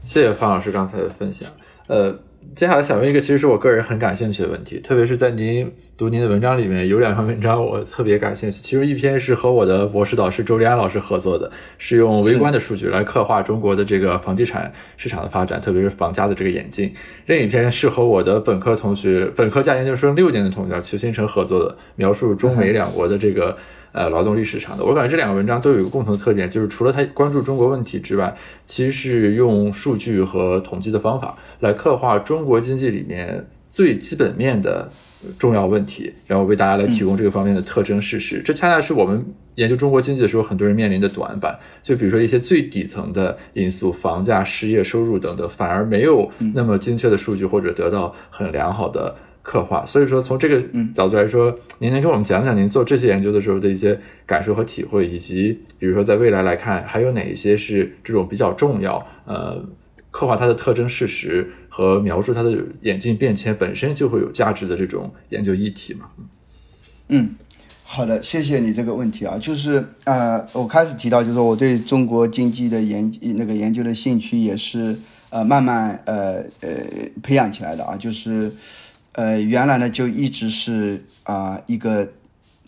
[0.00, 1.46] 谢谢方老师刚才的分享。
[1.88, 2.18] 呃，
[2.54, 8.60] 接下来想问一个，其实是我个人很感兴趣的问题，特别是在您读您的文章里面，有两篇文章我特别感兴趣。
[8.60, 16.92] 其中一篇是和我的博士导师周立安老师合作的，是用微观的数据来刻画中国的这个房地产市场的发展，特别是房价的这个演进。
[17.26, 23.56] 另一篇是和我的本科同学、本科加研究生六年的同学邱新成合作的，描述中美两国的这个。
[23.98, 28.32] 呃，劳动力市场的，我感觉这两个文章都有一个共同特点，就是除了他关注中国问题之外，
[28.64, 34.88] 其实是用数据和统计的方法来刻画中国经济里面最基本面的
[35.36, 38.40] 重要问题，然后为大家来提供这个方面的特征事实。
[38.44, 41.58] 这恰恰是我们研究中国经济的时候，很多人面临的短板。
[41.82, 49.16] 就比如说一些最底层的因素，房价、失业、收入等等，反而没有那么精确的数据或者得到很良好的。
[49.48, 59.64] 刻画，所以说从这个角度来说，您能给我们讲讲您做这些研究的时候的一些感受和体会，以及比如说在未来来看，还有哪一些是这种比较重要，呃，
[60.10, 66.10] 刻画它的特征事实和描述它的演进变迁本身就会有价值的这种研究议题吗？
[67.08, 67.30] 嗯，
[67.84, 74.94] 好的，谢谢你这个问题啊，就是呃，我开始提到就是说我对中国经济的研那个研究的兴趣也是
[75.30, 76.68] 呃慢慢呃呃
[77.22, 78.52] 培养起来的啊，就是。
[79.18, 82.08] 呃，原来呢就一直是啊、一个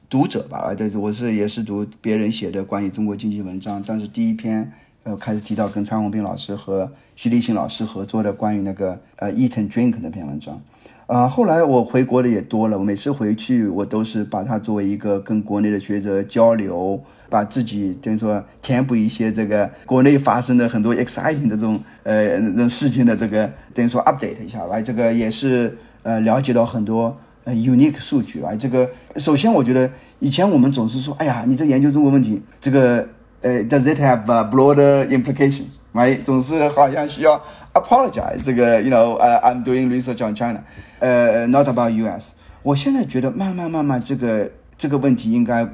[0.08, 4.72] 读者吧，对，我是也是读别人写的关于中国经济文章，但是第一篇
[5.04, 10.60] 呃开始提到跟蔡宏斌老师和徐立新老师合作的关于那个呃 eat and drink 那篇文章，
[11.06, 25.78] 啊、后来我回国的也多了，我每次回去我都是把它作为一个跟国内的学者交流，把自己等于说填补一些这个国内发生的很多 exciting 的这种呃这种事情的这个等于说 update 一下来，这个也是。
[26.02, 33.06] 呃，了解到很多呃 unique 数据啊，这个首先我觉得以前我们总是说，哎呀，你在研究中国问题，这个
[33.42, 35.72] 呃，does it have broader implications？
[35.92, 37.42] 哎总是好像需要
[37.74, 40.62] apologize，这个 you know，I'm doing research on China，
[41.00, 42.30] 呃、not about US。
[42.62, 45.66] 我现在觉得慢慢慢慢这个这个问题应该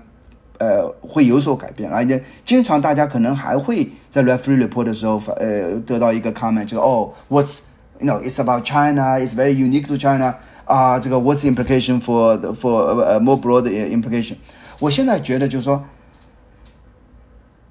[0.58, 7.58] 呃会有所改变，而且经常大家可能还会在 referee report 的时候呃得到一个 comment，就是哦，what's
[7.99, 9.19] you know, it's about China.
[9.19, 10.35] It's very unique to China.
[10.65, 14.35] 啊，这个 what's the implication for the, for 呃、uh, more broad implication？
[14.79, 15.83] 我现在觉得就是说，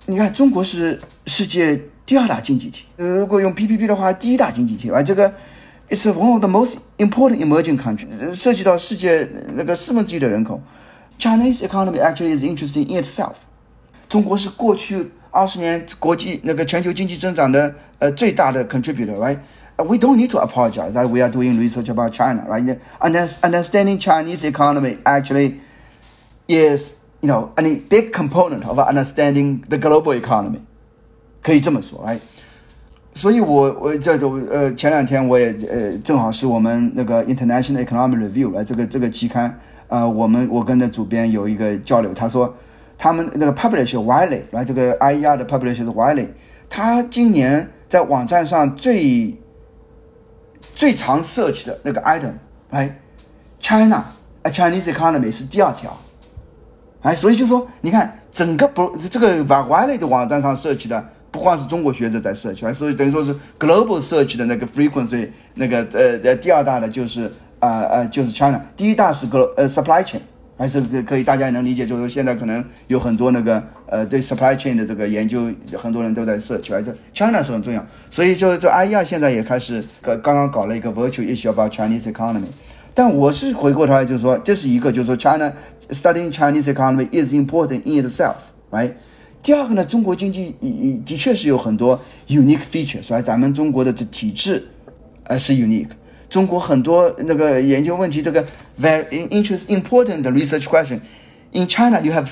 [0.06, 5.32] 你看中国是世界第二大经济体，如果用 PPP 的话，第一大经济体啊，这个
[5.88, 10.60] it's one of the most important emerging country，涉及到世界那个四分之一的人口。
[11.18, 13.34] Chinese economy actually is interesting in itself。
[14.08, 18.64] 中国是过去二十年国际那个全球经济增长的呃最大的
[19.80, 22.78] contributor，right？we don't need to apologize that we are doing research about China, right?
[23.00, 25.60] Understanding Chinese economy actually
[26.48, 30.60] is, you know, a big component of understanding the global economy.
[31.42, 32.20] 可以这么说，right?
[33.14, 39.46] 所以我我这种呃前两天我也呃正好是我们那个 International Economic Review 来这个这个期刊
[39.88, 42.54] 啊、呃，我们我跟的主编有一个交流，他说
[42.98, 46.28] 他们那个 publisher Wiley 来这个 IER 的 publisher 是 Wiley，
[46.68, 49.34] 他今年在网站上最
[50.73, 52.33] 最常涉及的那个 item，
[52.71, 52.97] 哎
[53.59, 54.05] ，China
[54.43, 55.95] a Chinese economy 是第二条，
[57.01, 70.19] 哎，所以就说你看整个不这个 v a l e 的网站上涉及的不光是中国学者在 search，所以等于说是 global 涉及的那个 frequency 那个呃呃第二大的就是啊呃就是 China，第一大是 glo 呃 supply chain。
[70.57, 82.47] 还是可以，大家也能理解，就是说现在可能有很多那个呃对 supply chain 的这个研究，很多人都在涉及，这 China 是很重要，所以就就 IER 现在也开始刚刚刚搞了一个 virtual issue about Chinese economy，
[82.93, 85.51] 但我是回过头来就是说，这是一个就是说 China
[85.89, 88.93] studying Chinese economy is important in itself，right？
[89.43, 90.55] 第二个呢，中国经济
[91.05, 94.65] 的确是有很多 unique features，所以咱们中国的这体制
[95.25, 95.89] 呃是 unique。
[96.29, 98.43] 中国很多那个研究问题，这个
[98.81, 100.99] very interest important research question
[101.51, 102.27] in China you have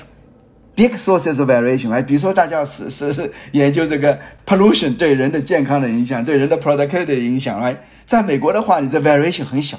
[0.74, 9.78] big sources of variation，right？，比如说大家是是是研究这个 pollution 对人的健康的影响，对人的 productivity 的影响，哎，在美国的话，你的 variation 很小。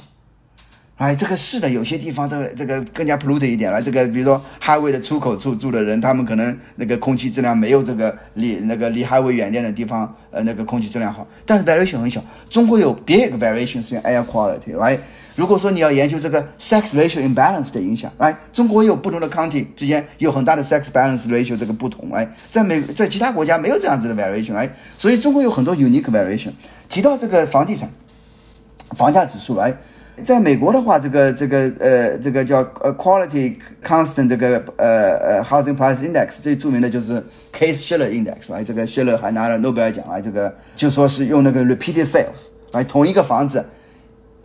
[0.97, 3.81] 哎，这个是的，有些地方这个这个更加 polluted 一点了。
[3.81, 11.27] 这个比如说 highway 的出口处住的人，他们可能那个空气质量没有这个离那个离 highway 远点的地方，呃，那个空气质量好。
[11.45, 12.23] 但是 variation 很小。
[12.49, 14.99] 中国有 big variation 是 air quality，right？，
[15.35, 26.51] 如果说你要研究这个 sex ratio imbalance 的影响，来，中国有不同的 county 之间有很大的 sex balance ratio 这个不同，来，在美在其他国家没有这样子的 variation，来，所以中国有很多 unique variation。
[26.87, 27.89] 提到这个房地产
[28.91, 29.75] 房价指数，来。
[30.23, 43.65] 在美国的话，这个这个呃，这个叫呃 quality constant 这个呃呃 housing price index 最著名的就是 Case Shiller Index，来这个 Shiller 还拿了诺贝尔奖，来这个就说是用那个 repeated sales，来同一个房子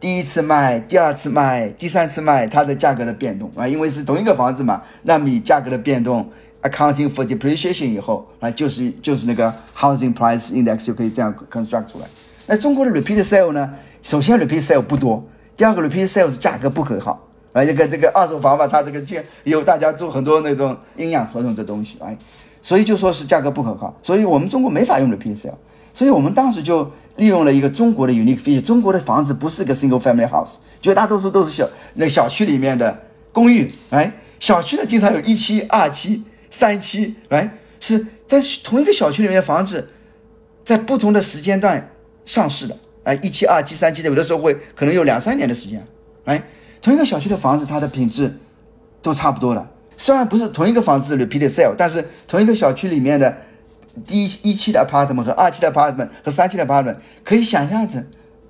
[0.00, 6.28] 第一次卖、第二次卖、第三次卖，它的价格的变动啊，因为是同一个房子嘛，那你价格的变动
[6.62, 12.06] accounting for depreciation 以后，啊就是就是那个 housing price index 就可以这样 construct 出来。
[12.46, 13.72] 那中国的 repeated sale 呢？
[14.02, 15.24] 首先 repeated sale 不多。
[15.60, 17.10] 第二个 repeat sales 价格不可靠，
[17.52, 22.16] 啊，这个这个二手房嘛，它这个建有大家做很多那种阴阳合同这东西，哎，
[22.62, 25.52] 所以就说是价格不可靠，所以我们中国没法用 repeat sales，
[25.92, 32.98] 所以我们当时就利用了一个中国的 unique feature，中国的房子不是个 single family house，绝大多数都是小那小区里面的
[33.30, 39.90] 公寓，哎，小区呢经常有一期、二期、三期，哎，是在同一个小区里面的房子，
[40.64, 41.90] 在不同的时间段
[42.24, 42.74] 上市的。
[43.02, 45.82] 哎，一期、二期、三期的，有的时候会可能有两三年的时间。
[46.24, 46.42] 哎，
[46.82, 48.36] 同一个小区的房子，它的品质
[49.00, 49.68] 都差不多了。
[49.96, 53.36] 虽然不是同一个房子 repeat sale，但是同一个小区里面的
[54.06, 58.04] 第一一期的 apartment 和二期的 apartment 和三期的 apartment 可以想象着，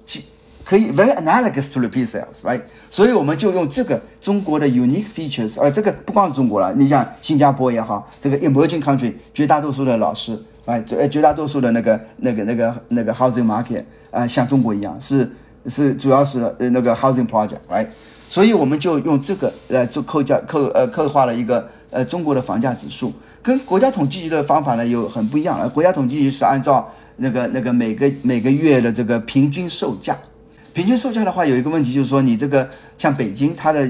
[0.04, 0.22] 去
[0.64, 2.60] 可以 very analogous to repeat sales，right？
[2.90, 13.84] 所以我们就用这个中国的 unique features，呃，这个不光是中国了，你像新加坡也好，这个 emerging country 绝大多数的老师，哎，绝绝大多数的那个那个那个那个 housing market。
[14.10, 15.30] 啊，像中国一样，是
[15.66, 17.86] 是，主要是呃那个 housing project，right？
[18.28, 25.58] 所以我们就用这个来做扣价扣呃刻画了一个呃中国的房价指数，跟国家统计局的方法呢有很不一样。
[25.60, 30.16] 呃，国家统计局是按照那个那个每个每个月的这个平均售价，
[30.72, 33.88] 平均售价的话有一个问题就是说，你这个像北京它的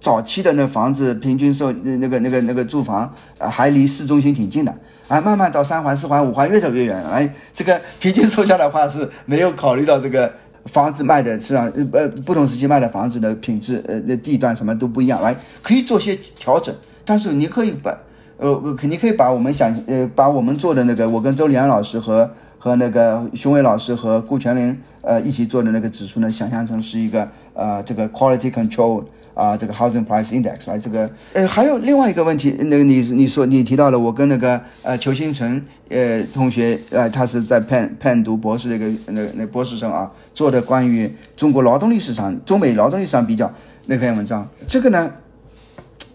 [0.00, 4.74] 早期的那房子平均售那个那个那个住房啊还离市中心挺近的。
[5.08, 7.02] 啊，慢慢到三环、四环、五环越走越远。
[7.04, 10.30] 哎，这个平均售价的话是没有考虑到这个
[10.66, 15.22] 房子卖的市场，呃，不同时期卖的房子的品质，呃，那地段什么都不一样。
[15.22, 16.74] 来，可以做些调整，
[17.06, 17.96] 但是你可以把，
[18.36, 29.02] 呃，肯定可以把我们想，呃，把我们做的那个，我跟周立安老师和和那个熊伟老师和顾全林，呃，一起做的那个指数呢，想象成是一个，呃，这个 quality control。
[29.38, 43.48] 啊，这个 housing price index 啊，这个呃，还有另外一个问题，那个你你说你提到了，我跟那个呃裘新成呃同学呃，他是在 pen pen 读博士的一个那那博士生啊，做的关于中国劳动力市场、中美劳动力市场比较
[43.86, 45.08] 那篇文章，这个呢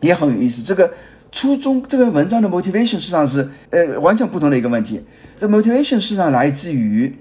[0.01, 0.61] 也很有意思。
[0.61, 0.91] 这个
[1.31, 5.01] 初中这个文章的 motivation 实际上是呃完全不同的一个问题。
[5.37, 7.17] 这 motivation 实际上来自于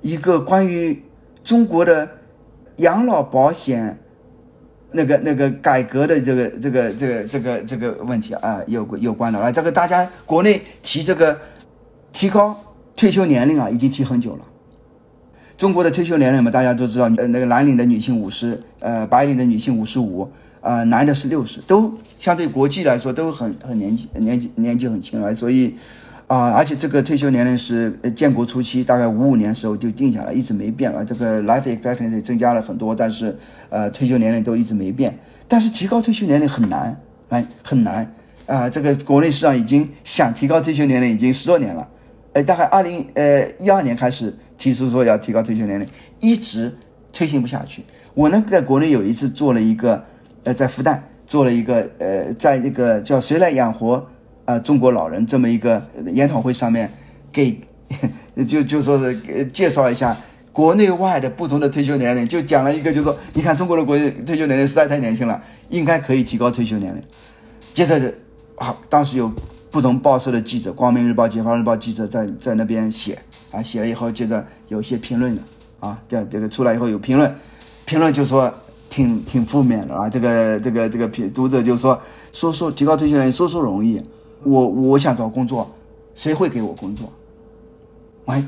[0.00, 1.00] 一个关于
[1.44, 2.08] 中国的
[2.78, 3.96] 养老保险。
[4.92, 11.36] 那个那个改革的这个这个这个这个这个问题啊，有有关的啊，这个大家国内提这个
[12.12, 12.58] 提高
[12.96, 14.44] 退休年龄啊，已经提很久了。
[15.56, 25.76] 中国的退休年龄嘛，大家都知道，呃，那个蓝领的女性五十，呃，白领的女性五十五，啊，男的是六十，都相对国际来说都很很年纪年纪年纪很轻了，所以。
[26.28, 31.04] 啊，而且这个退休年龄是建国初期，大概五五年时候就定下来，一直没变了。
[31.04, 35.16] 这个 life expectancy 增加了很多，但是呃，退休年龄都一直没变。
[35.48, 38.12] 但是提高退休年龄很难，哎，很难
[38.46, 38.68] 啊！
[38.68, 41.88] 这个国内市场已经想提高退休年龄已经十多年了，
[42.32, 45.86] 呃，大概二零呃一二年开始提出说要提高退休年龄，
[46.20, 46.74] 一直
[47.12, 47.84] 推行不下去。
[48.14, 50.04] 我呢，在国内有一次做了一个，
[50.44, 54.06] 呃，在复旦做了一个，呃，在这个叫谁来养活。
[54.46, 56.88] 啊，中国老人这么一个研讨会上面，
[57.32, 57.60] 给
[58.46, 60.16] 就就说是介绍一下
[60.56, 63.94] 国内外的不同的退休年龄，就讲了一个，就是说你看中国的国
[64.24, 65.38] 退休年龄实在太年轻了，
[65.68, 67.02] 应该可以提高退休年龄。
[67.74, 68.14] 接着，
[68.54, 69.30] 好，当时有
[69.70, 73.18] 不同报社的记者，光明日报、解放日报记者在在那边写
[73.50, 75.42] 啊，写了以后，接着有一些评论的
[75.78, 77.30] 啊，这这个出来以后有评论，
[77.84, 78.50] 评论就说
[78.88, 82.00] 挺挺负面的啊，这个这个这个评读者就说
[82.32, 84.00] 说说提高退休年龄说说容易。
[84.42, 85.70] 我我想找工作，
[86.14, 87.12] 谁会给我工作？
[88.24, 88.42] 哎，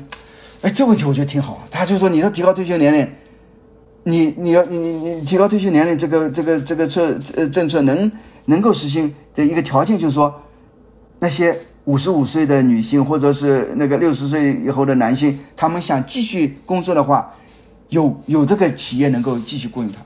[0.61, 1.65] 哎，这问题我觉得挺好。
[1.71, 3.07] 他就说，你说提高退休年龄，
[4.03, 8.11] 你你要你你你提高退休年龄这个这个这个策呃政策能
[8.45, 10.33] 能够实行的一个条件就是说，
[11.19, 17.33] 那些五十五岁的女性或者是那个六十岁以后的男性，他们想继续工作的话，
[17.87, 20.01] 有有这个企业能够继续雇佣他。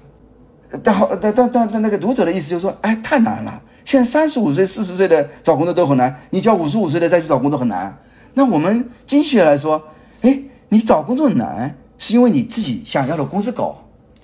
[0.84, 3.62] 但好，但但但但那个读者的意思就是说，哎，太难了。
[3.86, 7.96] 现在三十五岁、四十岁的找工作都很难，你叫五十五岁的再去找工作很难。
[8.36, 9.82] 那我们经济学来说，
[10.24, 13.78] 哎，你找工作难，是因为你自己想要的工资高。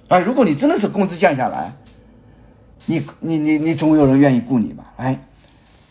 [0.09, 1.71] 啊，如果你真的是工资降下来，
[2.87, 4.91] 你你你你总有人愿意雇你吧？
[4.97, 5.19] 哎，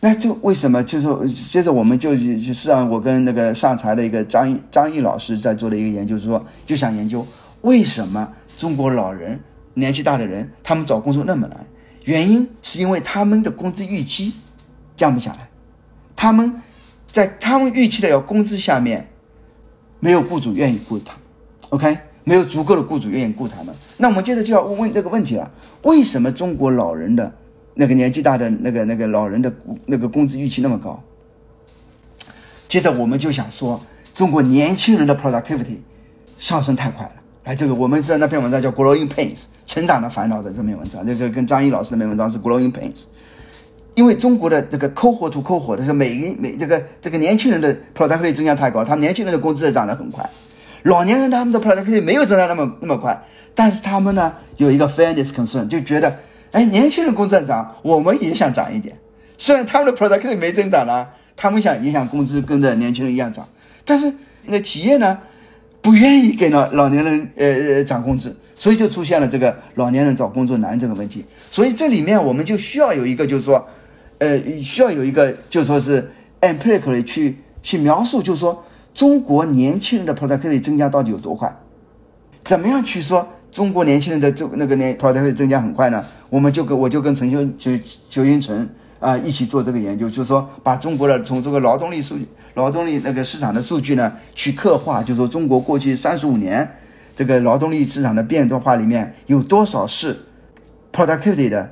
[0.01, 0.83] 那这为什么？
[0.83, 7.25] 就是接着我们就就是实际上我跟那个上财的一个张张毅老师在做的一个研究，说就想研究
[7.61, 9.39] 为什么中国老人
[9.75, 11.67] 年纪大的人他们找工作那么难？
[12.05, 14.33] 原因是因为他们的工资预期
[14.97, 15.49] 降不下来，
[16.17, 16.61] 他们
[17.13, 19.07] 在他们预期的要工资下面，
[20.01, 21.15] 没有雇主愿意雇他
[21.71, 23.75] ，OK，没有足够的雇主愿意雇他们。
[23.97, 25.51] 那我们接着就要问问这个问题了：
[25.83, 27.33] 为什么中国老人的
[27.75, 29.53] 那个年纪大的那个那个老人的
[29.87, 31.03] 那个工资预期那么高？
[32.69, 33.81] 接着我们就想说，
[34.15, 35.79] 中国年轻人的 productivity
[36.39, 37.13] 上升太快了。
[37.45, 39.35] 哎，这个我们知道那篇文章叫《Growing Pains》。
[39.69, 43.03] 成长的烦恼的这篇文章，那个跟张毅老师那篇文章是 Growing Pains，
[43.99, 50.25] 因为中国的这个抠火图抠火的是每一每这个这个年轻人的 productivity 增加太高，他们年轻人的工资也涨得很快，
[50.85, 53.21] 老年人他们的 productivity 没有增长那么那么快，
[53.57, 56.17] 但是他们呢有一个 fairness concern，就觉得
[56.53, 58.97] 哎年轻人工资涨，我们也想涨一点，
[59.37, 63.49] 虽然他们的 productivity 没增长呢，他们想也想工资跟着年轻人一样涨，
[63.85, 65.19] 但是那企业呢
[65.83, 68.37] 不愿意给老老年人呃呃涨工资。
[68.61, 71.25] 所以就出现了这个老年人找工作难这个问题。
[71.49, 73.65] 所以这里面我们就需要有一个，就是说，
[74.19, 76.11] 呃，需要有一个，就说是
[76.41, 78.64] empirically 去去描述，就是说
[78.95, 81.55] 中国年轻人的 productivity 增加到底有多快？
[82.45, 86.05] 怎么样去说中国年轻人的这那个年 productivity 增加很快呢？
[86.31, 87.71] 我们就跟我就跟陈修邱
[88.11, 88.69] 邱英成
[89.01, 96.69] 啊一起做这个研究，就是说把中国的从这个劳动力数据、劳动力那个市场的数据呢去刻画，就是说中国过去三十五年。
[97.16, 100.16] 这个劳动力市场的变动化里面有多少是
[100.93, 101.69] productivity 的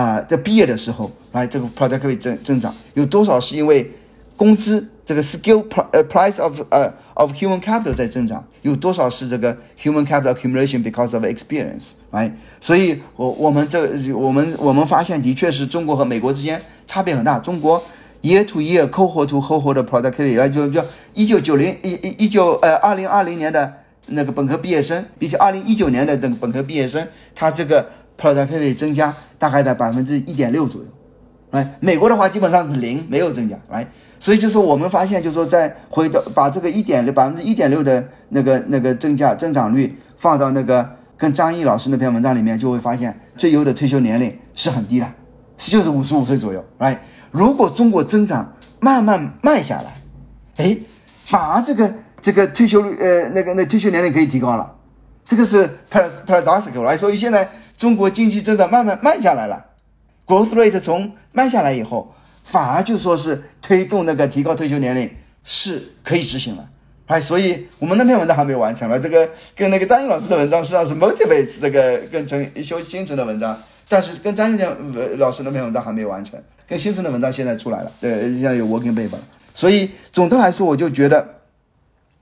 [0.00, 0.20] 啊？
[0.28, 3.90] 在毕业的时候，来这个 productivity 增增长有多少是因为
[4.36, 8.44] 工资这个 skill 呃 price of 呃 of human capital 在增长？
[8.60, 11.92] 有多少是这个 human capital accumulation because of experience？
[12.10, 12.30] 来，
[12.60, 17.38] 所以我我们这我们我们发现的确是中国和美国之间差别很大。
[17.38, 17.82] 中国
[18.20, 20.84] year to year cohort to cohort 的 productivity 来就就
[21.14, 23.72] 一九九零一一一九呃二零二零年的。
[24.08, 27.84] 那个本科毕业生，比起二零一九年的这个本科毕业生，他这个
[28.18, 30.86] productivity 增加大概在百分之一点六左右，
[31.50, 33.86] 哎，美国的话基本上是零，没有增加，哎，
[34.18, 45.06] 所以就说我们发现，就说在回到把这个一点六百分之一点六的那个那个增加增长率放到那个跟张毅老师那篇文章里面，就会发现最优的退休年龄是很低的，
[45.56, 47.00] 就是五十五岁左右，哎，
[47.30, 49.94] 如果中国增长慢慢慢下来，
[50.56, 50.76] 哎，
[51.24, 51.92] 反而这个。
[52.18, 54.68] 这个退休率，呃，那个那退休年龄可以提高了，
[55.24, 55.68] 这个是
[56.26, 59.64] paradoxical 来，所以现在中国经济增长慢慢慢下来了
[60.26, 65.10] ，growth rate 从慢下来以后，反而就说是推动那个提高退休年龄
[65.44, 66.68] 是可以执行了，
[67.06, 79.18] 哎，所以我们那篇文章还没有完成了，这个跟那个张英老师的文章实际上是 motivate 这个跟陈修新城的文章，但是跟张英老师那篇文章还没有完成，跟新城的文章现在出来了，对，现在有 working paper，
[79.54, 81.34] 所以总的来说，我就觉得。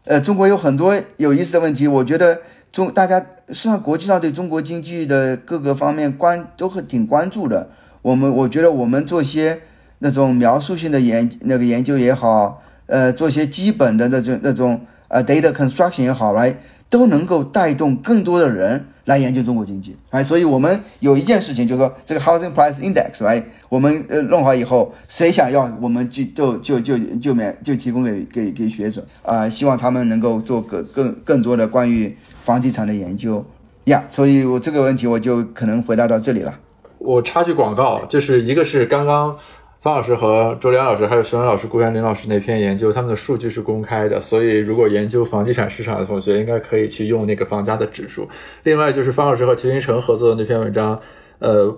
[0.06, 2.38] 呃，中国有很多有意思的问题，我觉得
[2.74, 3.20] 中大家
[3.50, 7.70] 实际上国际上对中国经济的各个方面关都很挺关注的。
[8.02, 9.60] 我们我觉得我们做些
[10.00, 16.56] 那种描述性的研那个研究也好，呃，做些基本的那种那种呃 data construction 也好，来
[16.90, 18.86] 都能够带动更多的人。
[19.04, 33.44] 来研究中国经济，哎，所以我们有一件事情，就是说这个 housing price index，哎，我们呃弄好以后，谁想要，我们就就就就就免就提供给给给学者啊，希望他们能够做更更更多的关于房地产的研究
[33.84, 34.04] 呀。
[34.10, 36.54] 所以我这个问题我就可能回答到这里了。
[36.98, 39.36] 我插句广告，就是一个是刚刚。
[39.84, 48.26] 方老师和周良老师，还有石文老师、顾元林老师那篇研究，他们的数据是公开的，所以如果研究房地产市场的同学，应该可以去用那个房价的指数。
[48.62, 50.98] 另外就是方老师和齐云成合作的那篇文章，
[51.38, 51.70] 呃，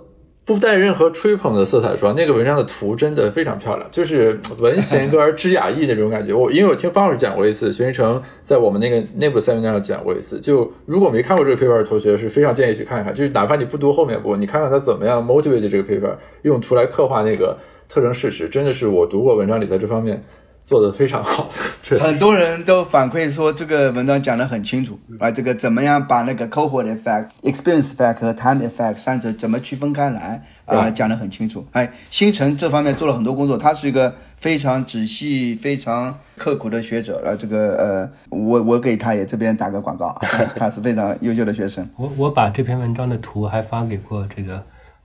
[0.47, 6.33] 不带任何吹捧的色彩，说那个文章的图真的非常漂亮，就是文贤歌而知雅意那种感觉。
[6.33, 17.59] 我因为我听方老师讲过一次，徐云成在我们那个内部 seminar 上讲过一次，就如果没看过这个 paper 的同学，是非常建议去看一看，就是哪怕你不读后面部，你看看他怎么样 motivate 这个 paper，用图来刻画那个。
[17.89, 20.21] 特征事实真的是我读过文章里在这方面
[20.67, 21.49] 做的非常好
[21.89, 21.97] 的。
[22.01, 31.65] 很多人都反馈说这个文章讲得很清楚啊，这个怎么样把那个 cohort effect、experience effect 和 time effect 三者怎么区分开来啊，讲得很清楚。
[31.71, 37.21] 哎，星辰这方面做了很多工作，他是一个非常仔细、非常刻苦的学者。
[37.23, 40.21] 然后这个呃，我我给他也这边打个广告，
[40.57, 41.89] 他是非常优秀的学生。
[41.97, 44.61] 我我把这篇文章的图还发给过这个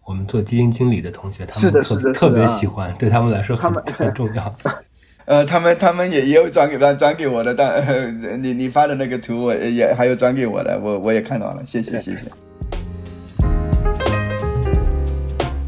[0.08, 4.52] 我们做基金经理的同学，他们特特别喜欢，对他们来说很很重要。
[5.32, 8.12] 呃，他们他们也也有转给转转给我的，但、 呃、
[8.42, 12.18] 你你发的那个图，我也还有转给我的，我我也看到了，谢谢谢谢。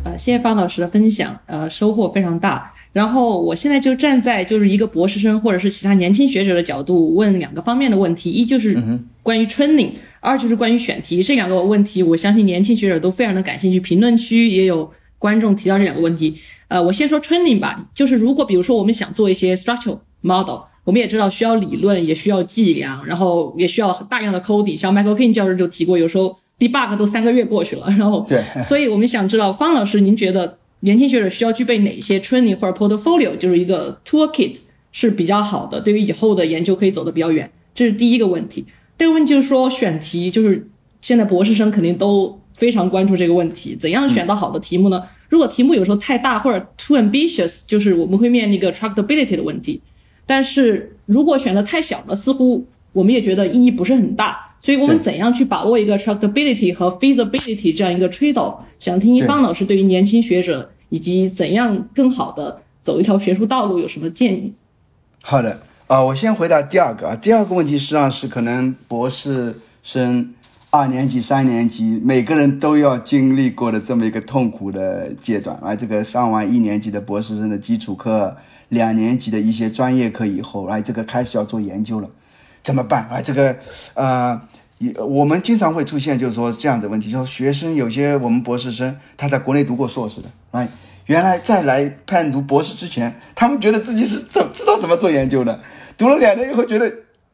[0.04, 2.74] 呃，谢谢方老师的分享，呃，收获非常大。
[2.92, 8.78] 然后我现在就站在就是一个博士生或者是其他年轻学者的角度问两个方面的问题，一就是
[9.22, 11.24] 关于 training，、二就是关于选题。
[11.24, 13.80] 这两个问题，我相信年轻学者都非常的感兴趣。
[13.80, 16.38] 评论区也有观众提到这两个问题。
[16.74, 24.76] 呃，我先说 training 吧，就是如果比如说我们想做一些 structural model，我们也知道需要理论，也需要计量，然后也需要大量的 coding。
[24.76, 27.86] 像 Michael King 教授就提过，有时候 debug 都三个月过去了。
[28.00, 34.56] 然后，对，所以我们想知道方老师，您觉得年轻学者需要具备哪些 training 或者 portfolio，就是一个 toolkit
[34.92, 37.52] 是比较好的，对于以后的研究可以走得比较远？
[37.76, 38.66] 这是第一个问题。
[38.98, 40.68] 第二个问题就是说选题，就是
[41.02, 45.04] 现在博士生肯定都非常关注这个问题，怎样选到好的题目呢？
[45.34, 49.82] 如果题目有时候太大或者 too ambitious，就是我们会面临一个 tractability 的问题。
[50.28, 54.38] 但是如果选的太小了，似乎我们也觉得意义不是很大。
[54.60, 58.60] 所以我们怎样去把握一个 tractability 和 feasibility 这样一个 trade off？
[58.78, 64.54] 想听听方老师对于年轻学者以及怎样更好的走一条学术道路有什么建议？
[65.24, 67.16] 好的啊、我先回答第二个啊。
[67.16, 70.32] 第二个问题实际上是可能博士生
[70.76, 75.76] 二年级、三年级每个人都要经历过的这么一个痛苦的阶段啊。
[75.76, 78.36] 这个上完一年级的博士生的基础课，
[78.70, 82.10] 两年级的一些专业课以后，哎，这个开始要做研究了，
[82.64, 83.22] 怎么办啊？
[83.22, 83.56] 这个
[83.94, 84.42] 呃。
[84.80, 90.68] 也我们经常会出现，就是说这样的问题，就是学生有些我们博士生他在国内读过硕士的，哎，
[91.06, 95.62] 原来再来判读博士之前，他们觉得自己是怎知道怎么做研究的，
[95.98, 96.92] 读了两年以后觉得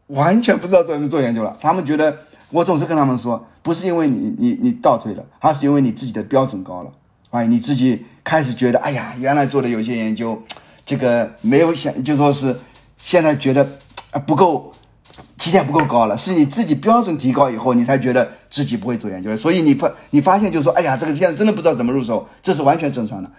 [0.07, 1.57] 完全不知道怎么做研究了。
[1.59, 2.15] 他们觉得，
[2.51, 6.91] 我总是跟他们说，不是因为你你你倒退了，而是因为你自己的标准高了，
[7.31, 10.41] 哎，你自己开始觉得，哎呀，原来做的有些研究，
[10.85, 12.55] 这个没有想，就说是
[12.97, 13.67] 现在觉得
[14.11, 14.73] 啊不够。
[15.37, 19.35] 起点不够高了，是你自己标准提高以后，你才觉得自己不会做研究了。
[19.35, 23.29] 所以你发你发现就说，哎呀，这个现在真的不知道怎么入手，这是完全正常的，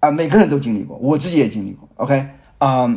[0.00, 1.88] 啊，每个人都经历过，我自己也经历过。
[1.96, 2.26] OK，
[2.58, 2.88] 啊、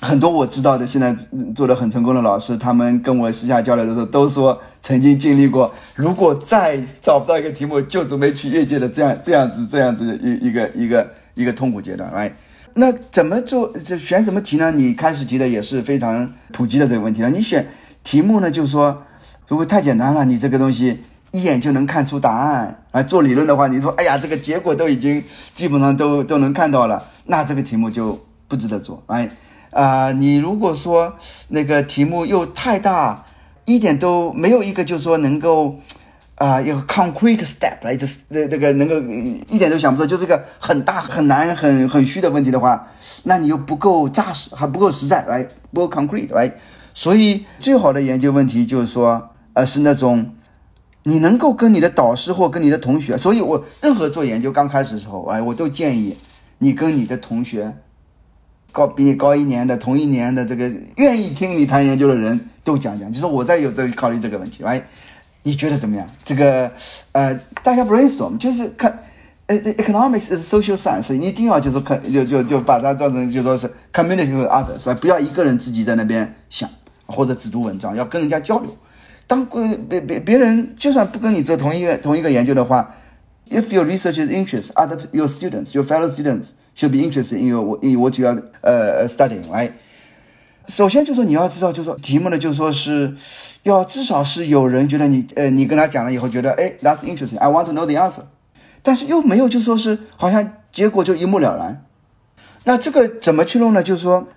[0.00, 1.14] 很多我知道的现在
[1.54, 12.32] 做的很成功的老师，他们跟我私下交流的时候都说，曾经经历过，如果再找不到一个题目，就准备去业界的这样这样子这样子一一个一个一个痛苦阶段，来。
[12.74, 13.72] 那怎么做？
[13.84, 14.70] 这选什么题呢？
[14.70, 17.30] 你开始提的也是非常普及的这个问题了。
[17.30, 17.66] 你选
[18.04, 19.02] 题目呢，就是说，
[19.48, 21.00] 如果太简单了，你这个东西
[21.32, 22.84] 一眼就能看出答案。
[22.92, 25.20] 来，做理论的话，你说，哎呀，这个结果都已经
[25.56, 29.02] 基本上都都能看到了，那这个题目就不值得做。
[29.06, 29.28] 哎，
[29.70, 31.14] 啊、你如果说
[31.48, 33.24] 那个题目又太大，
[33.64, 35.76] 一点都没有一个就是说能够。
[36.40, 38.94] 啊，有 concrete step 来，这是这这个能够
[39.48, 42.86] 一点都想不到，就是个很大很难很很虚的问题的话，
[43.24, 46.48] 那你又不够扎实，还不够实在，来不够 concrete，来，
[46.94, 50.30] 所以最好的研究问题就是说，呃，是那种
[51.02, 56.16] 你能够跟你的导师或跟你的同学，所以我任何做研究刚开始的时候，哎，我都建议
[56.58, 57.74] 你跟你的同学，
[58.78, 64.80] 高比你高一年的同一年的这个愿意听你谈研究的人都讲讲，就是我在有在考虑这个问题，来。
[65.44, 66.06] 你觉得怎么样？
[66.24, 66.70] 这个，
[67.12, 68.98] 呃，大家 brainstorm 就是看，
[69.46, 74.94] 呃，这 economics is social science，你一定要就是看，就就就把它当成就说是 community with others，是吧？
[75.00, 76.68] 不要一个人自己在那边想，
[77.06, 78.76] 或者只读文章，要跟人家交流。
[79.26, 82.94] 当呃别别别人就算不跟你做同一个同一个研究的话
[83.48, 86.48] ，if your research is interest, other your students, your fellow students
[86.78, 89.72] should be interested in your in what you are 呃、studying, right?
[90.68, 93.16] 首先就说你要知道，就说题目呢，就说是
[93.62, 98.22] 要至少是有人觉得你呃，你跟他讲了以后觉得哎，that's interesting，I want to know the answer，
[98.82, 101.82] 但是又没有就说是好像结果就一目了然。
[102.64, 103.82] 那这个怎么去弄呢？
[103.82, 104.28] 就是说，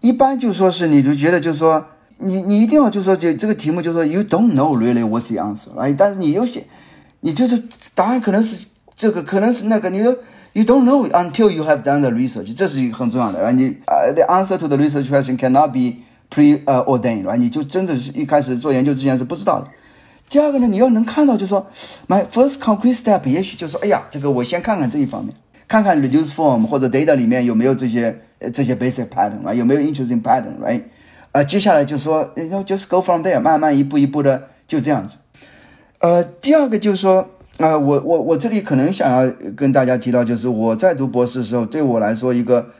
[0.00, 1.84] 一般就说是你就觉得就是说
[2.18, 6.64] 你你一定要就说这这个题目就说 you don't know really what's the answer，哎，但是你有些
[7.20, 7.60] 你就是
[7.94, 10.16] 答案可能是这个，可能是那个，你说。
[10.54, 13.40] You don't know until you have done the research，这是一个很重要的。
[13.40, 17.24] 然后你呃、uh,，the answer to the research question cannot be pre- 呃，ordained。
[17.24, 17.36] Right?
[17.36, 19.68] 你就真的是一开始做研究之前是不知道的。
[20.28, 21.66] 第二个呢，你要能看到，就说
[22.06, 25.34] my first concrete step，也许就说，哎呀，这个我先看看这一方面，
[25.66, 30.82] 看看 reduce form 或者 data 里面有没有这些呃这些 basic pattern 啊有没有 interesting pattern，right？
[31.32, 35.16] 呃，接下来就说，然后 just go from there，慢慢一步一步的就这样子。
[35.98, 42.70] 呃，第二个就是说，啊、我我我这里可能想要跟大家提到，就是我在读博士的时候，对我来说一个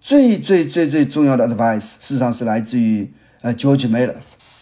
[0.00, 3.10] 最最最最重要的 advice，事实上是来自于
[3.40, 4.14] 呃 George Miller，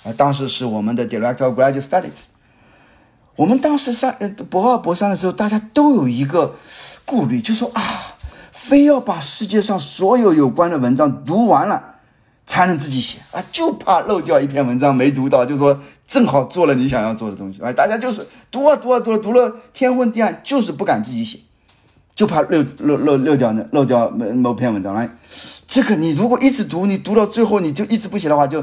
[0.05, 2.27] 啊、当时是我们的 Director of Graduate Studies。
[3.35, 6.55] 我们当时上呃博二博三的时候，大家都有一个
[7.05, 8.17] 顾虑，就说啊，
[8.51, 11.97] 非要把世界上所有有关的文章读完了，
[12.47, 21.41] 才能自己写啊，就怕漏掉一篇文章没读到，就说正好做了你想要做的东西，哎，大家就是读啊读啊读啊读了天昏地暗，就是不敢自己写，
[22.15, 25.11] 就怕漏漏漏漏掉那漏掉某某篇文章来。
[25.67, 28.61] 这个你如果一直读，你读到最后你就一直不写的话，就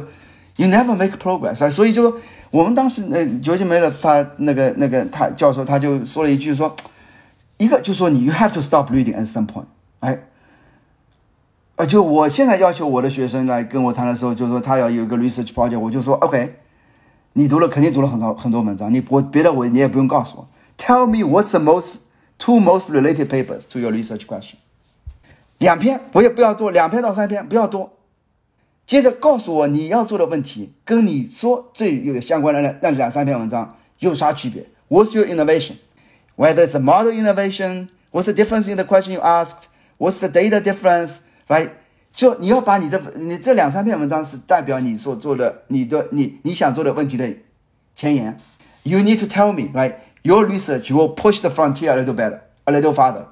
[0.56, 1.70] you never make progress 啊。
[1.70, 2.16] 所以就
[2.50, 6.74] 我们当时呃，九九没了，他那个那个他教授他就说了一句说，
[7.58, 9.66] 一个就说你 you have to stop reading at some point，
[10.00, 10.18] 哎。
[11.76, 16.54] 呃，就我现在要求我的学生来跟我谈的时候，就说他要有一个 research project，我就说 OK，
[17.35, 21.97] 你读了肯定读了很多很多文章，你我别的我你也不用告诉我，Tell me what's the most
[22.39, 24.55] two most related papers to your research question，
[25.59, 27.93] 两篇我也不要多，两篇到三篇不要多，
[28.87, 34.67] 接着告诉我你要做的问题跟你说最有相关的那那两三篇文章有啥区别？
[34.89, 35.77] What's your innovation?
[36.37, 39.69] Whether it's a model innovation, what's the difference in the question you asked?
[39.99, 41.19] What's the data difference?
[41.49, 41.71] Right？
[42.16, 47.28] 就你要把你的你这两三篇文章是代表你所做的你的你你想做的问题的
[47.96, 48.40] 前沿。
[48.84, 49.96] You need to tell me, right?
[50.24, 53.26] Your research will push the frontier a little better, a little farther.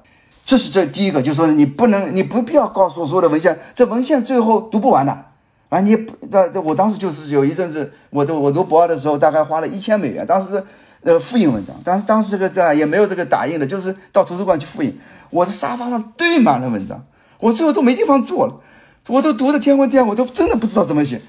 [0.44, 5.26] 这是这第一个，就是说你不能，你不必要告诉我所有的文献，这文献最后读不完的。
[5.68, 5.96] 啊，你
[6.30, 10.64] 这这，我当时就是有一阵子，我读我读博二的时候，大概花了一千美元，当时是
[11.02, 14.98] 呃复印文章，当时当时这个这也没有这个打印的，就是到图书馆去复印。
[15.30, 17.02] 我的沙发上堆满了文章，
[17.40, 18.60] 我最后都没地方坐了，
[19.08, 21.20] 我都读的天昏地暗，我都真的不知道怎么写。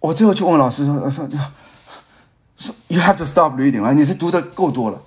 [0.00, 1.28] 我最后去问老师说说
[2.56, 5.02] 说，You have to stop reading 了，你是读的够多了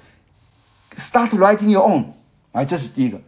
[0.95, 2.05] ，Start writing your own，
[2.51, 3.19] 哎，这是第一个。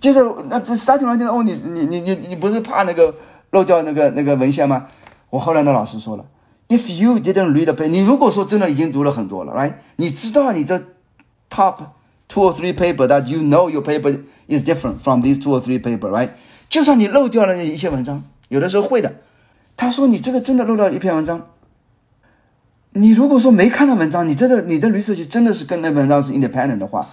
[0.00, 3.14] 接着那 Start writing your own，你你你你你不是怕那个
[3.50, 4.86] 漏掉那个那个文献吗？
[5.30, 6.24] 我后来那老师说了
[6.68, 9.74] ，If you didn't read the paper，你如果说真的已经读了很多了，right？
[9.96, 10.82] 你知道你的
[11.50, 11.78] top
[12.28, 15.60] two or three paper that you know your paper is different from these two or
[15.60, 16.30] three paper，right？
[16.68, 19.14] 就算你漏掉了一些文章，有的时候会的。
[19.76, 21.46] 他说你这个真的漏掉一篇文章，
[22.92, 27.08] 你如果说没看到文章，你真的你的 research 真的是跟那文章是 independent 的话，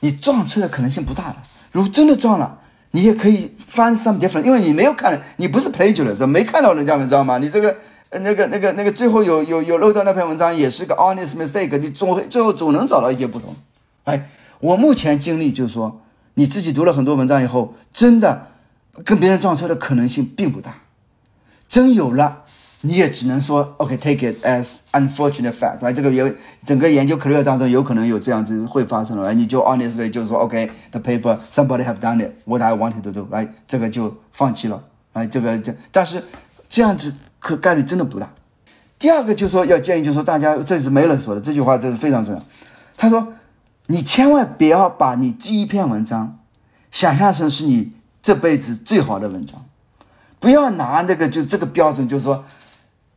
[0.00, 1.36] 你撞车的可能性不大的。
[1.70, 2.58] 如果真的撞了，
[2.90, 7.76] 你也可以 find some different，因为你没有看，你不是 p l a g i a r i s 没看到人家文章嘛，你这个
[8.10, 13.54] 那个那个那个最后有有有漏掉那篇文章，也是个 honest mistake，你总会最后总能找到一些不同。
[14.04, 14.28] 哎，
[14.58, 16.00] 我目前经历就是说，
[16.34, 18.48] 你自己读了很多文章以后，真的
[19.04, 20.74] 跟别人撞车的可能性并不大。
[21.68, 22.42] 真有了，
[22.82, 25.82] 你也只能说 OK，take、it as unfortunate fact。
[25.82, 26.30] 来这个有
[26.66, 33.26] 整个研究 career 当中有可能有这样子会发生了，你就 honestly 就是说 OK，the、paper somebody have done it，what I wanted to do。
[33.30, 36.22] 来这个就放弃了，来，这个这但是
[36.68, 38.30] 这样子可概率真的不大。
[38.98, 42.42] 第二个就是说要建议，就是说大家这是梅勒说的这句话，这是非常重要。
[42.96, 43.32] 他说，
[43.86, 46.38] 你千万不要把你第一篇文章
[46.90, 49.64] 想象成是你这辈子最好的文章。
[50.38, 52.44] 不要拿那个就这个标准，就是说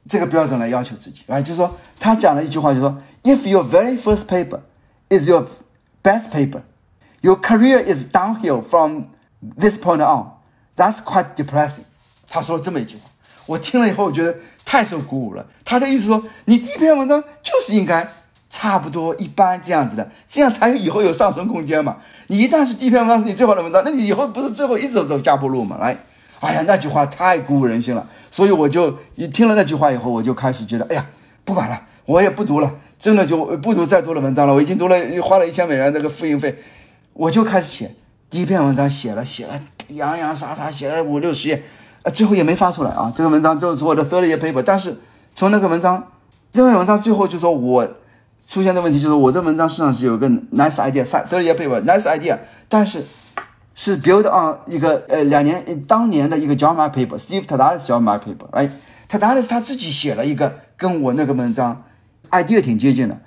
[0.08, 4.60] 这个标准来要求自己，啊，就是说他讲了一句话，就是说，If your very first paper
[5.10, 5.48] is your
[6.04, 6.62] best paper,
[7.22, 9.06] your career is downhill from
[9.58, 10.34] this point on.
[10.76, 11.86] That's quite depressing.
[12.30, 13.10] 他说了这么一句话，
[13.48, 15.48] 我听了以后，我觉得太受鼓舞了。
[15.64, 18.08] 他的意思说，你第一篇文章就是应该
[18.58, 21.98] 差不多一般这样子的，这样才有以后有上升空间嘛。
[22.28, 25.78] 你一旦是第一篇文章是你最好的文章，那你以后不是最后一直走下坡路嘛？
[25.78, 25.98] 来。
[26.40, 31.06] 哎呀，那句话太鼓舞人心了，所以我就一听了那句话以后，我就开始觉得，哎呀，
[31.44, 34.54] 不管了，我也不读了，真的就不读再多的文章了。
[34.54, 36.56] 我已经读了，花了一千美元这个复印费，
[37.12, 37.94] 我就开始写
[38.30, 41.64] 第一篇文章，写了写了洋洋洒洒写了五六十页，
[42.04, 43.12] 呃，最后也没发出来啊。
[43.14, 44.98] 这个文章就是我的 third year paper，但是
[45.36, 46.12] 从那个文章，
[46.54, 47.88] 这篇文章最后就说我
[48.48, 52.38] 出现的问题就是我的文章实际上是有个 nice idea，third year paper，nice idea，
[52.68, 53.04] 但是。
[53.78, 58.70] 是 build on 一个呃两年当年的一个 john paper，Steve Tadalis John Mark paper，哎
[59.10, 61.84] ，Tadalis 他自己写了一个跟我那个文章
[62.32, 63.18] idea 挺接近的，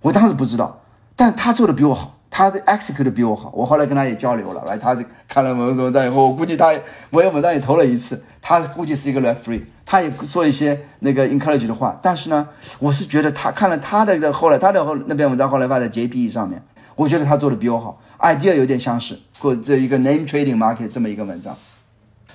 [0.00, 0.80] 我当时不知道，
[1.14, 4.96] 但他做的比我好，他的 execute 的比我好，我后来跟他也交流了，来，他
[5.28, 6.72] 看了我的文章以后，我估计他
[7.10, 9.60] 我也文章也投了一次，他估计是一个 referee，
[9.90, 12.46] 他也说一些那个 encourage 的话，但是呢，
[12.78, 16.62] 我是觉得他看了他的后来他的后那篇文章后来发在 JPE 上面，
[16.94, 17.98] 我觉得他做的比我好。
[18.18, 21.56] idea 有点相似，或这一个 name trading market 这么一个文章，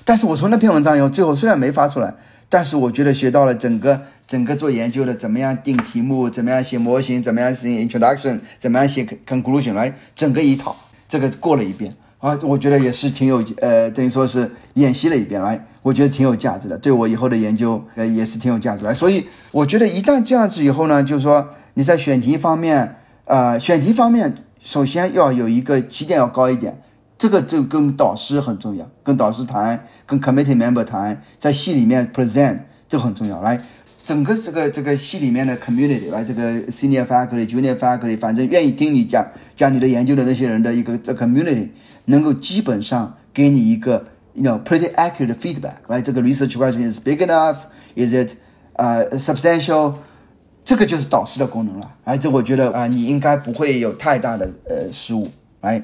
[0.04, 2.12] 但是我从那篇文章以后，最后虽然没发出来，
[2.49, 10.76] 但是我觉得学到了整个整个做研究的怎么样定题目，怎么样写模型，怎么样写 introduction，怎么样写 conclusion，来整个一套
[11.08, 11.93] 这个过了一遍。
[12.18, 18.96] 啊，我觉得也是挺有呃，等于说是演习了一遍来，我觉得挺有价值的，对我以后的研究呃也是挺有价值的。
[18.96, 26.82] 所以我觉得一旦这样子以后呢，就是说你在选题方面，呃，选题方面首先要有一个起点要高一点。
[27.16, 32.58] 这个就跟导师很重要，跟导师谈，跟 committee member 谈，在系里面 present
[32.90, 33.42] 这很重要。
[33.42, 33.62] 来，
[34.04, 39.26] 整个这个这个系里面的 community，来这个 senior faculty、junior faculty，反正愿意听你讲
[39.56, 41.70] 讲你的研究的那些人的一个这 community，
[42.06, 44.04] 能够基本上给你一个
[44.34, 45.78] you know pretty accurate feedback。
[45.88, 48.36] right 这个 research question is big enough？Is it
[48.74, 49.96] 呃 substantial？
[50.64, 51.92] 这个就是导师的功能了。
[52.06, 55.30] 哎，这我觉得啊，你应该不会有太大的呃失误。
[55.62, 55.84] 来。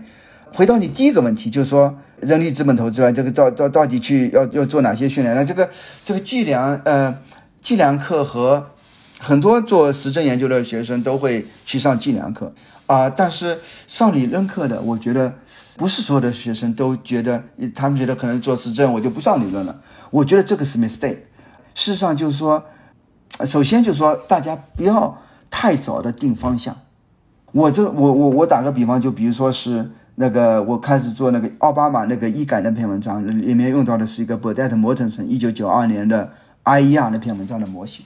[0.52, 5.36] 回到你第一个问题，就是说人力资本投资啊，这个到到到底去要要做哪些训练？
[5.36, 5.70] 那这个
[6.04, 7.16] 这个计量呃
[7.62, 8.72] 计量课和
[9.20, 12.52] 很多做实证研究的学生都会去上计量课
[12.88, 15.32] 啊，但是上理论课的，我觉得
[15.80, 17.42] 不是所有的学生都觉得，
[17.74, 19.82] 他们觉得可能做实证我就不上理论了。
[20.12, 21.20] 我觉得这个是 mistake。
[21.74, 22.64] 事实上就是说，
[23.46, 25.18] 首先就是说大家不要
[25.50, 26.76] 太早的定方向。
[27.54, 29.90] 我这我我我打个比方，就比如说是。
[30.22, 36.30] 那个我开始做那个奥巴马那个医改那篇文章，里面用到的是一个 b u r d e t t 磨成成一九九二年的
[36.66, 38.04] IER 那篇文章的模型。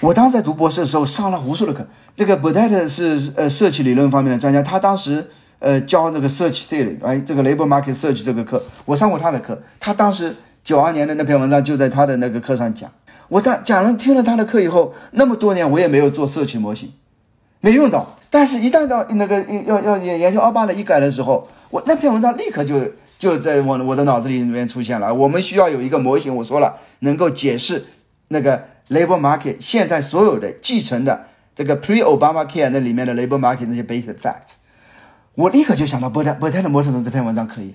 [0.00, 5.28] 我当时在读博士的时候上了无数的课，这个 Burdett 是呃社区理论方面的专家，他当时
[5.62, 10.34] 呃教那个 Search Theory，哎，这个 Labor Market Search 这个课，我上过他的课，他当时
[10.64, 12.90] 九二年的那篇文章就在他的那个课上讲。
[13.28, 16.92] 我当讲了听了他的课以后，那么多年我也没有做社区模型，
[17.60, 18.18] 没用到。
[18.28, 22.80] 但是，一旦到那个要要研研究奥巴马医改的时候，我那篇文章立刻就
[23.16, 25.14] 就在我我的脑子里面出现了。
[25.14, 27.84] 我们需要有一个模型，我说了，能够解释
[28.28, 34.56] 那个 labor market 现在所有的继承的这个 pre Obama care 那里面的 labor market 那些 basic facts。
[35.34, 37.74] 我立刻就想到波特波特的模型的这篇文章可以。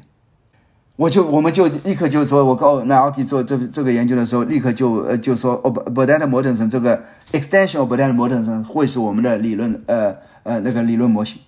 [0.96, 10.16] 我就我们就立刻就说，我告那 o k 做这这个研究的时候，立刻就呃就说哦，波特的模型这个 extension of 波特的模型会是我们的理论呃。
[10.48, 11.42] 呃，那个理论模型，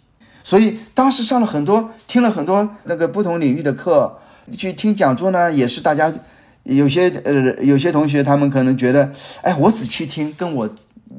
[0.43, 4.19] 所以当时上了很多，听了很多那个不同领域的课，
[4.57, 6.11] 去听讲座呢，也是大家
[6.63, 9.09] 有些呃有些同学他们可能觉得，
[9.41, 10.69] 哎，我只去听跟我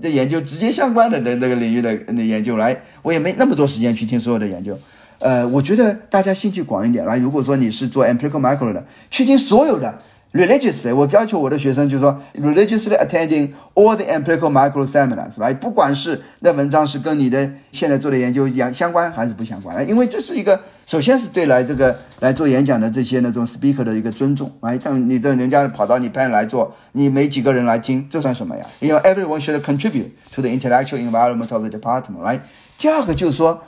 [0.00, 4.78] 的研究直接相关的这这个领域的那研究来，我也没那么多时间去听所有的研究。
[5.18, 10.00] 呃，我觉得大家兴趣广一点来，如果说你是做 empirical micro 的，去听所有的。
[10.32, 28.64] religiously，我要求我的学生就是说，religiously attending all the empirical micro seminars，来，不管是那文章是跟你的现在做的研究相相关还是不相关，因为这是一个，首先是对来这个来做演讲的这些那种 speaker 的一个尊重，来，像你这人家跑到你班来做，你没几个人来听，这算什么呀？
[28.78, 32.40] 因为 everyone should contribute to the intellectual environment of the department，来，
[32.78, 33.60] 第二个就是说。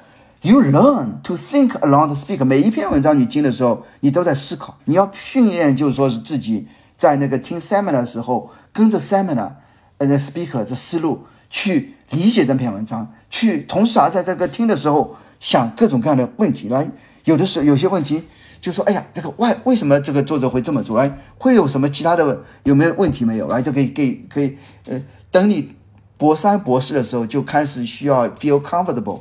[0.44, 2.44] You learn to think along the speaker。
[2.44, 4.76] 每一篇文章你听的时候，你都在思考。
[4.86, 6.66] 你要训练，就是说是自己
[6.96, 9.52] 在那个听 seminar 的时候，跟着 seminar，
[9.98, 16.68] 呃，那 speaker 的思路去理解这篇文章，去同时啊，在这个听的时候想各种各样的问题。
[16.68, 16.90] 来，
[17.22, 18.24] 有的时候有些问题
[18.60, 20.98] 就说，哎呀，这个为为什么这个作者会这么做？
[20.98, 23.46] 来，会有什么其他的有没有问题没有？
[23.46, 25.76] 来，就可以可以可以，呃，等你
[26.16, 29.20] 博三博士的时候就开始需要 feel comfortable。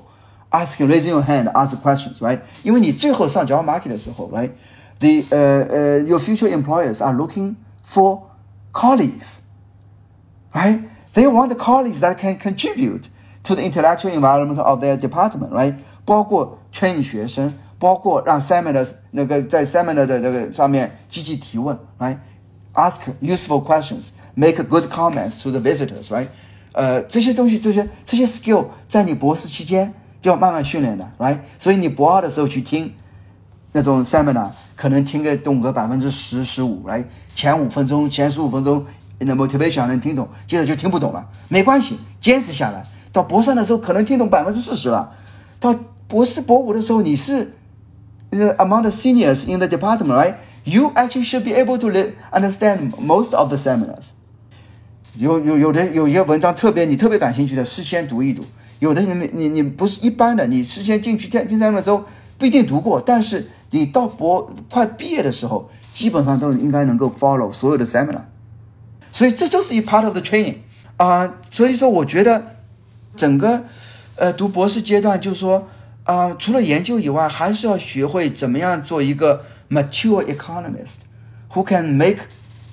[0.50, 2.40] asking raising your hand, ask questions, right?
[2.62, 4.50] 因为你最后上 job market 的时候，right?
[4.98, 7.56] The 呃呃 your future employers are looking
[7.86, 8.22] for
[8.72, 9.40] colleagues,
[10.52, 10.82] right?
[11.14, 13.04] They want colleagues that can contribute
[13.44, 15.74] to the intellectual environment of their department, right?
[16.04, 22.16] 包括 train 学生，包括让 seminar 那个在 seminar 的这个上面积极提问，right?
[22.74, 26.28] Ask useful questions, make good comments to the visitors, right?
[26.72, 31.39] 呃，这些东西，这些这些 skill 在你博士期间 就要慢慢训练的，right？
[31.57, 32.93] 所以你博二的时候去听
[33.71, 37.03] 那种 seminar，可能听个懂个百分之十、十五，来
[37.33, 38.85] 前五分钟、前十五分钟，
[39.17, 45.11] 那 motivation 能听懂，接着就听不懂了，没关系，坚持下来，到博三的时候可能听懂百分之四十了，
[45.59, 45.73] 到
[46.07, 47.53] 博四、博五的时候，你是
[48.31, 51.89] among the seniors in the department，right？You actually should be able to
[52.31, 54.09] understand most of the seminars。
[55.15, 58.45] 有有有的有一些文章特别你特别感兴趣的，事先读一读。
[58.81, 62.03] 有的人你你不是一般的，你事先进去进进三的时候
[62.37, 68.23] 不一定读过，但是你到博快毕业的时候，基本上都应该能够 follow 所有的 seminar，
[69.11, 70.55] 所以这就是一 part of the training
[70.97, 71.35] 啊。
[71.51, 72.55] 所以说，我觉得
[73.15, 73.63] 整个
[74.15, 75.67] 呃读博士阶段，就是说
[76.03, 81.05] 啊，除了研究以外，还是要学会怎么样做一个 mature economist。
[81.53, 82.27] who can make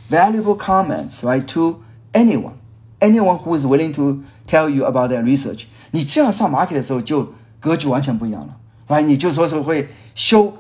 [0.08, 1.82] valuable comments, right, to
[2.12, 2.54] anyone,
[3.00, 5.66] anyone who is willing to tell you about their research.
[5.92, 8.56] 你这样上 market 的时候就格局完全不一样了
[8.88, 9.02] ，right？
[9.02, 10.52] 你就说是会 show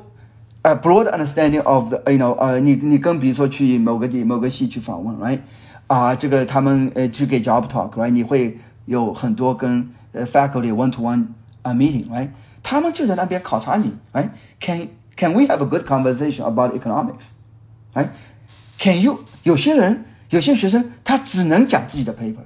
[0.62, 5.40] a broad understanding of the you know 呃，你你跟比如说去某个地某个系去访问，right？
[5.86, 8.10] 啊，这个他们呃去给 job talk，right？
[8.10, 11.26] 你会有很多跟呃 faculty one to one
[11.62, 12.28] 啊 meeting，right？
[12.62, 22.44] 他们就在那边考察你，right？Can can we have a good conversation about economics？right？Can you 有些人有些学生他只能讲自己的 paper，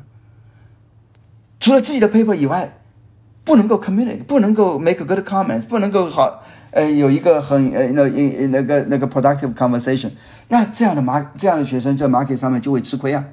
[1.62, 2.78] 除了自己的 paper 以外，
[3.44, 10.12] 不能够 communicate，不能够 make a good comment，不能够好呃有一个很呃那那那个那个 productive conversation，
[10.50, 13.24] 那这样的马这样的学生在 market 上面就会吃亏啊。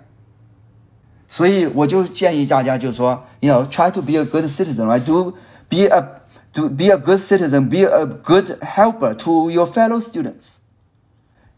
[1.29, 5.35] 所以我就建议大家就说，you know try to be a good citizen，right？Do
[5.69, 6.05] be a
[6.53, 10.59] to be a good citizen, be a good helper to your fellow students.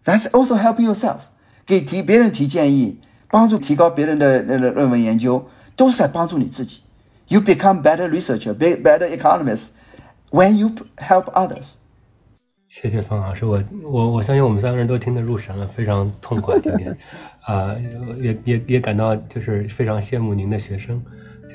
[0.05, 1.18] That's also helping yourself.
[1.66, 5.47] 给提别人提建议，帮助提高别人的那个论文研究，
[5.82, 6.82] 都是在帮助你自己。
[7.27, 9.69] You become better researcher, be better economist
[10.29, 11.73] when you help others.
[12.69, 16.95] 谢谢方老师，我我我相信我们三个人都听得入神了，非常痛快今天，
[17.47, 17.75] 啊，
[18.21, 21.01] 也也也感到就是非常羡慕您的学生，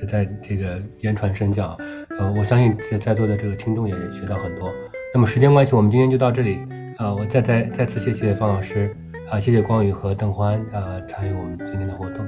[0.01, 1.79] 就在这个言传身教，
[2.19, 4.73] 呃，我相信在在座的这个听众也学到很多。
[5.15, 6.59] 那么时间关系，我们今天就到这里，
[6.97, 8.93] 啊，我再再再次谢谢方老师，
[9.31, 12.27] 啊，谢谢光宇和邓欢，啊，参与我们今天的活动。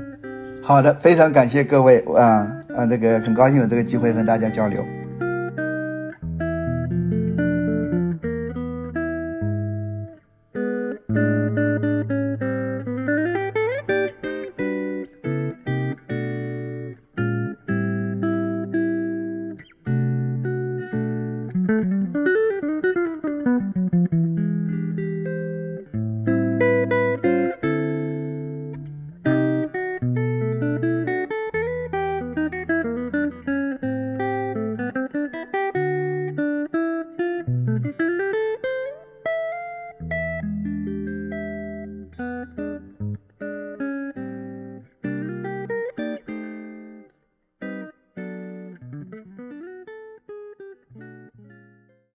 [0.69, 2.47] 好的，非常感谢各位，啊
[2.77, 4.85] 啊，这个很高兴有这个机会和大家交流。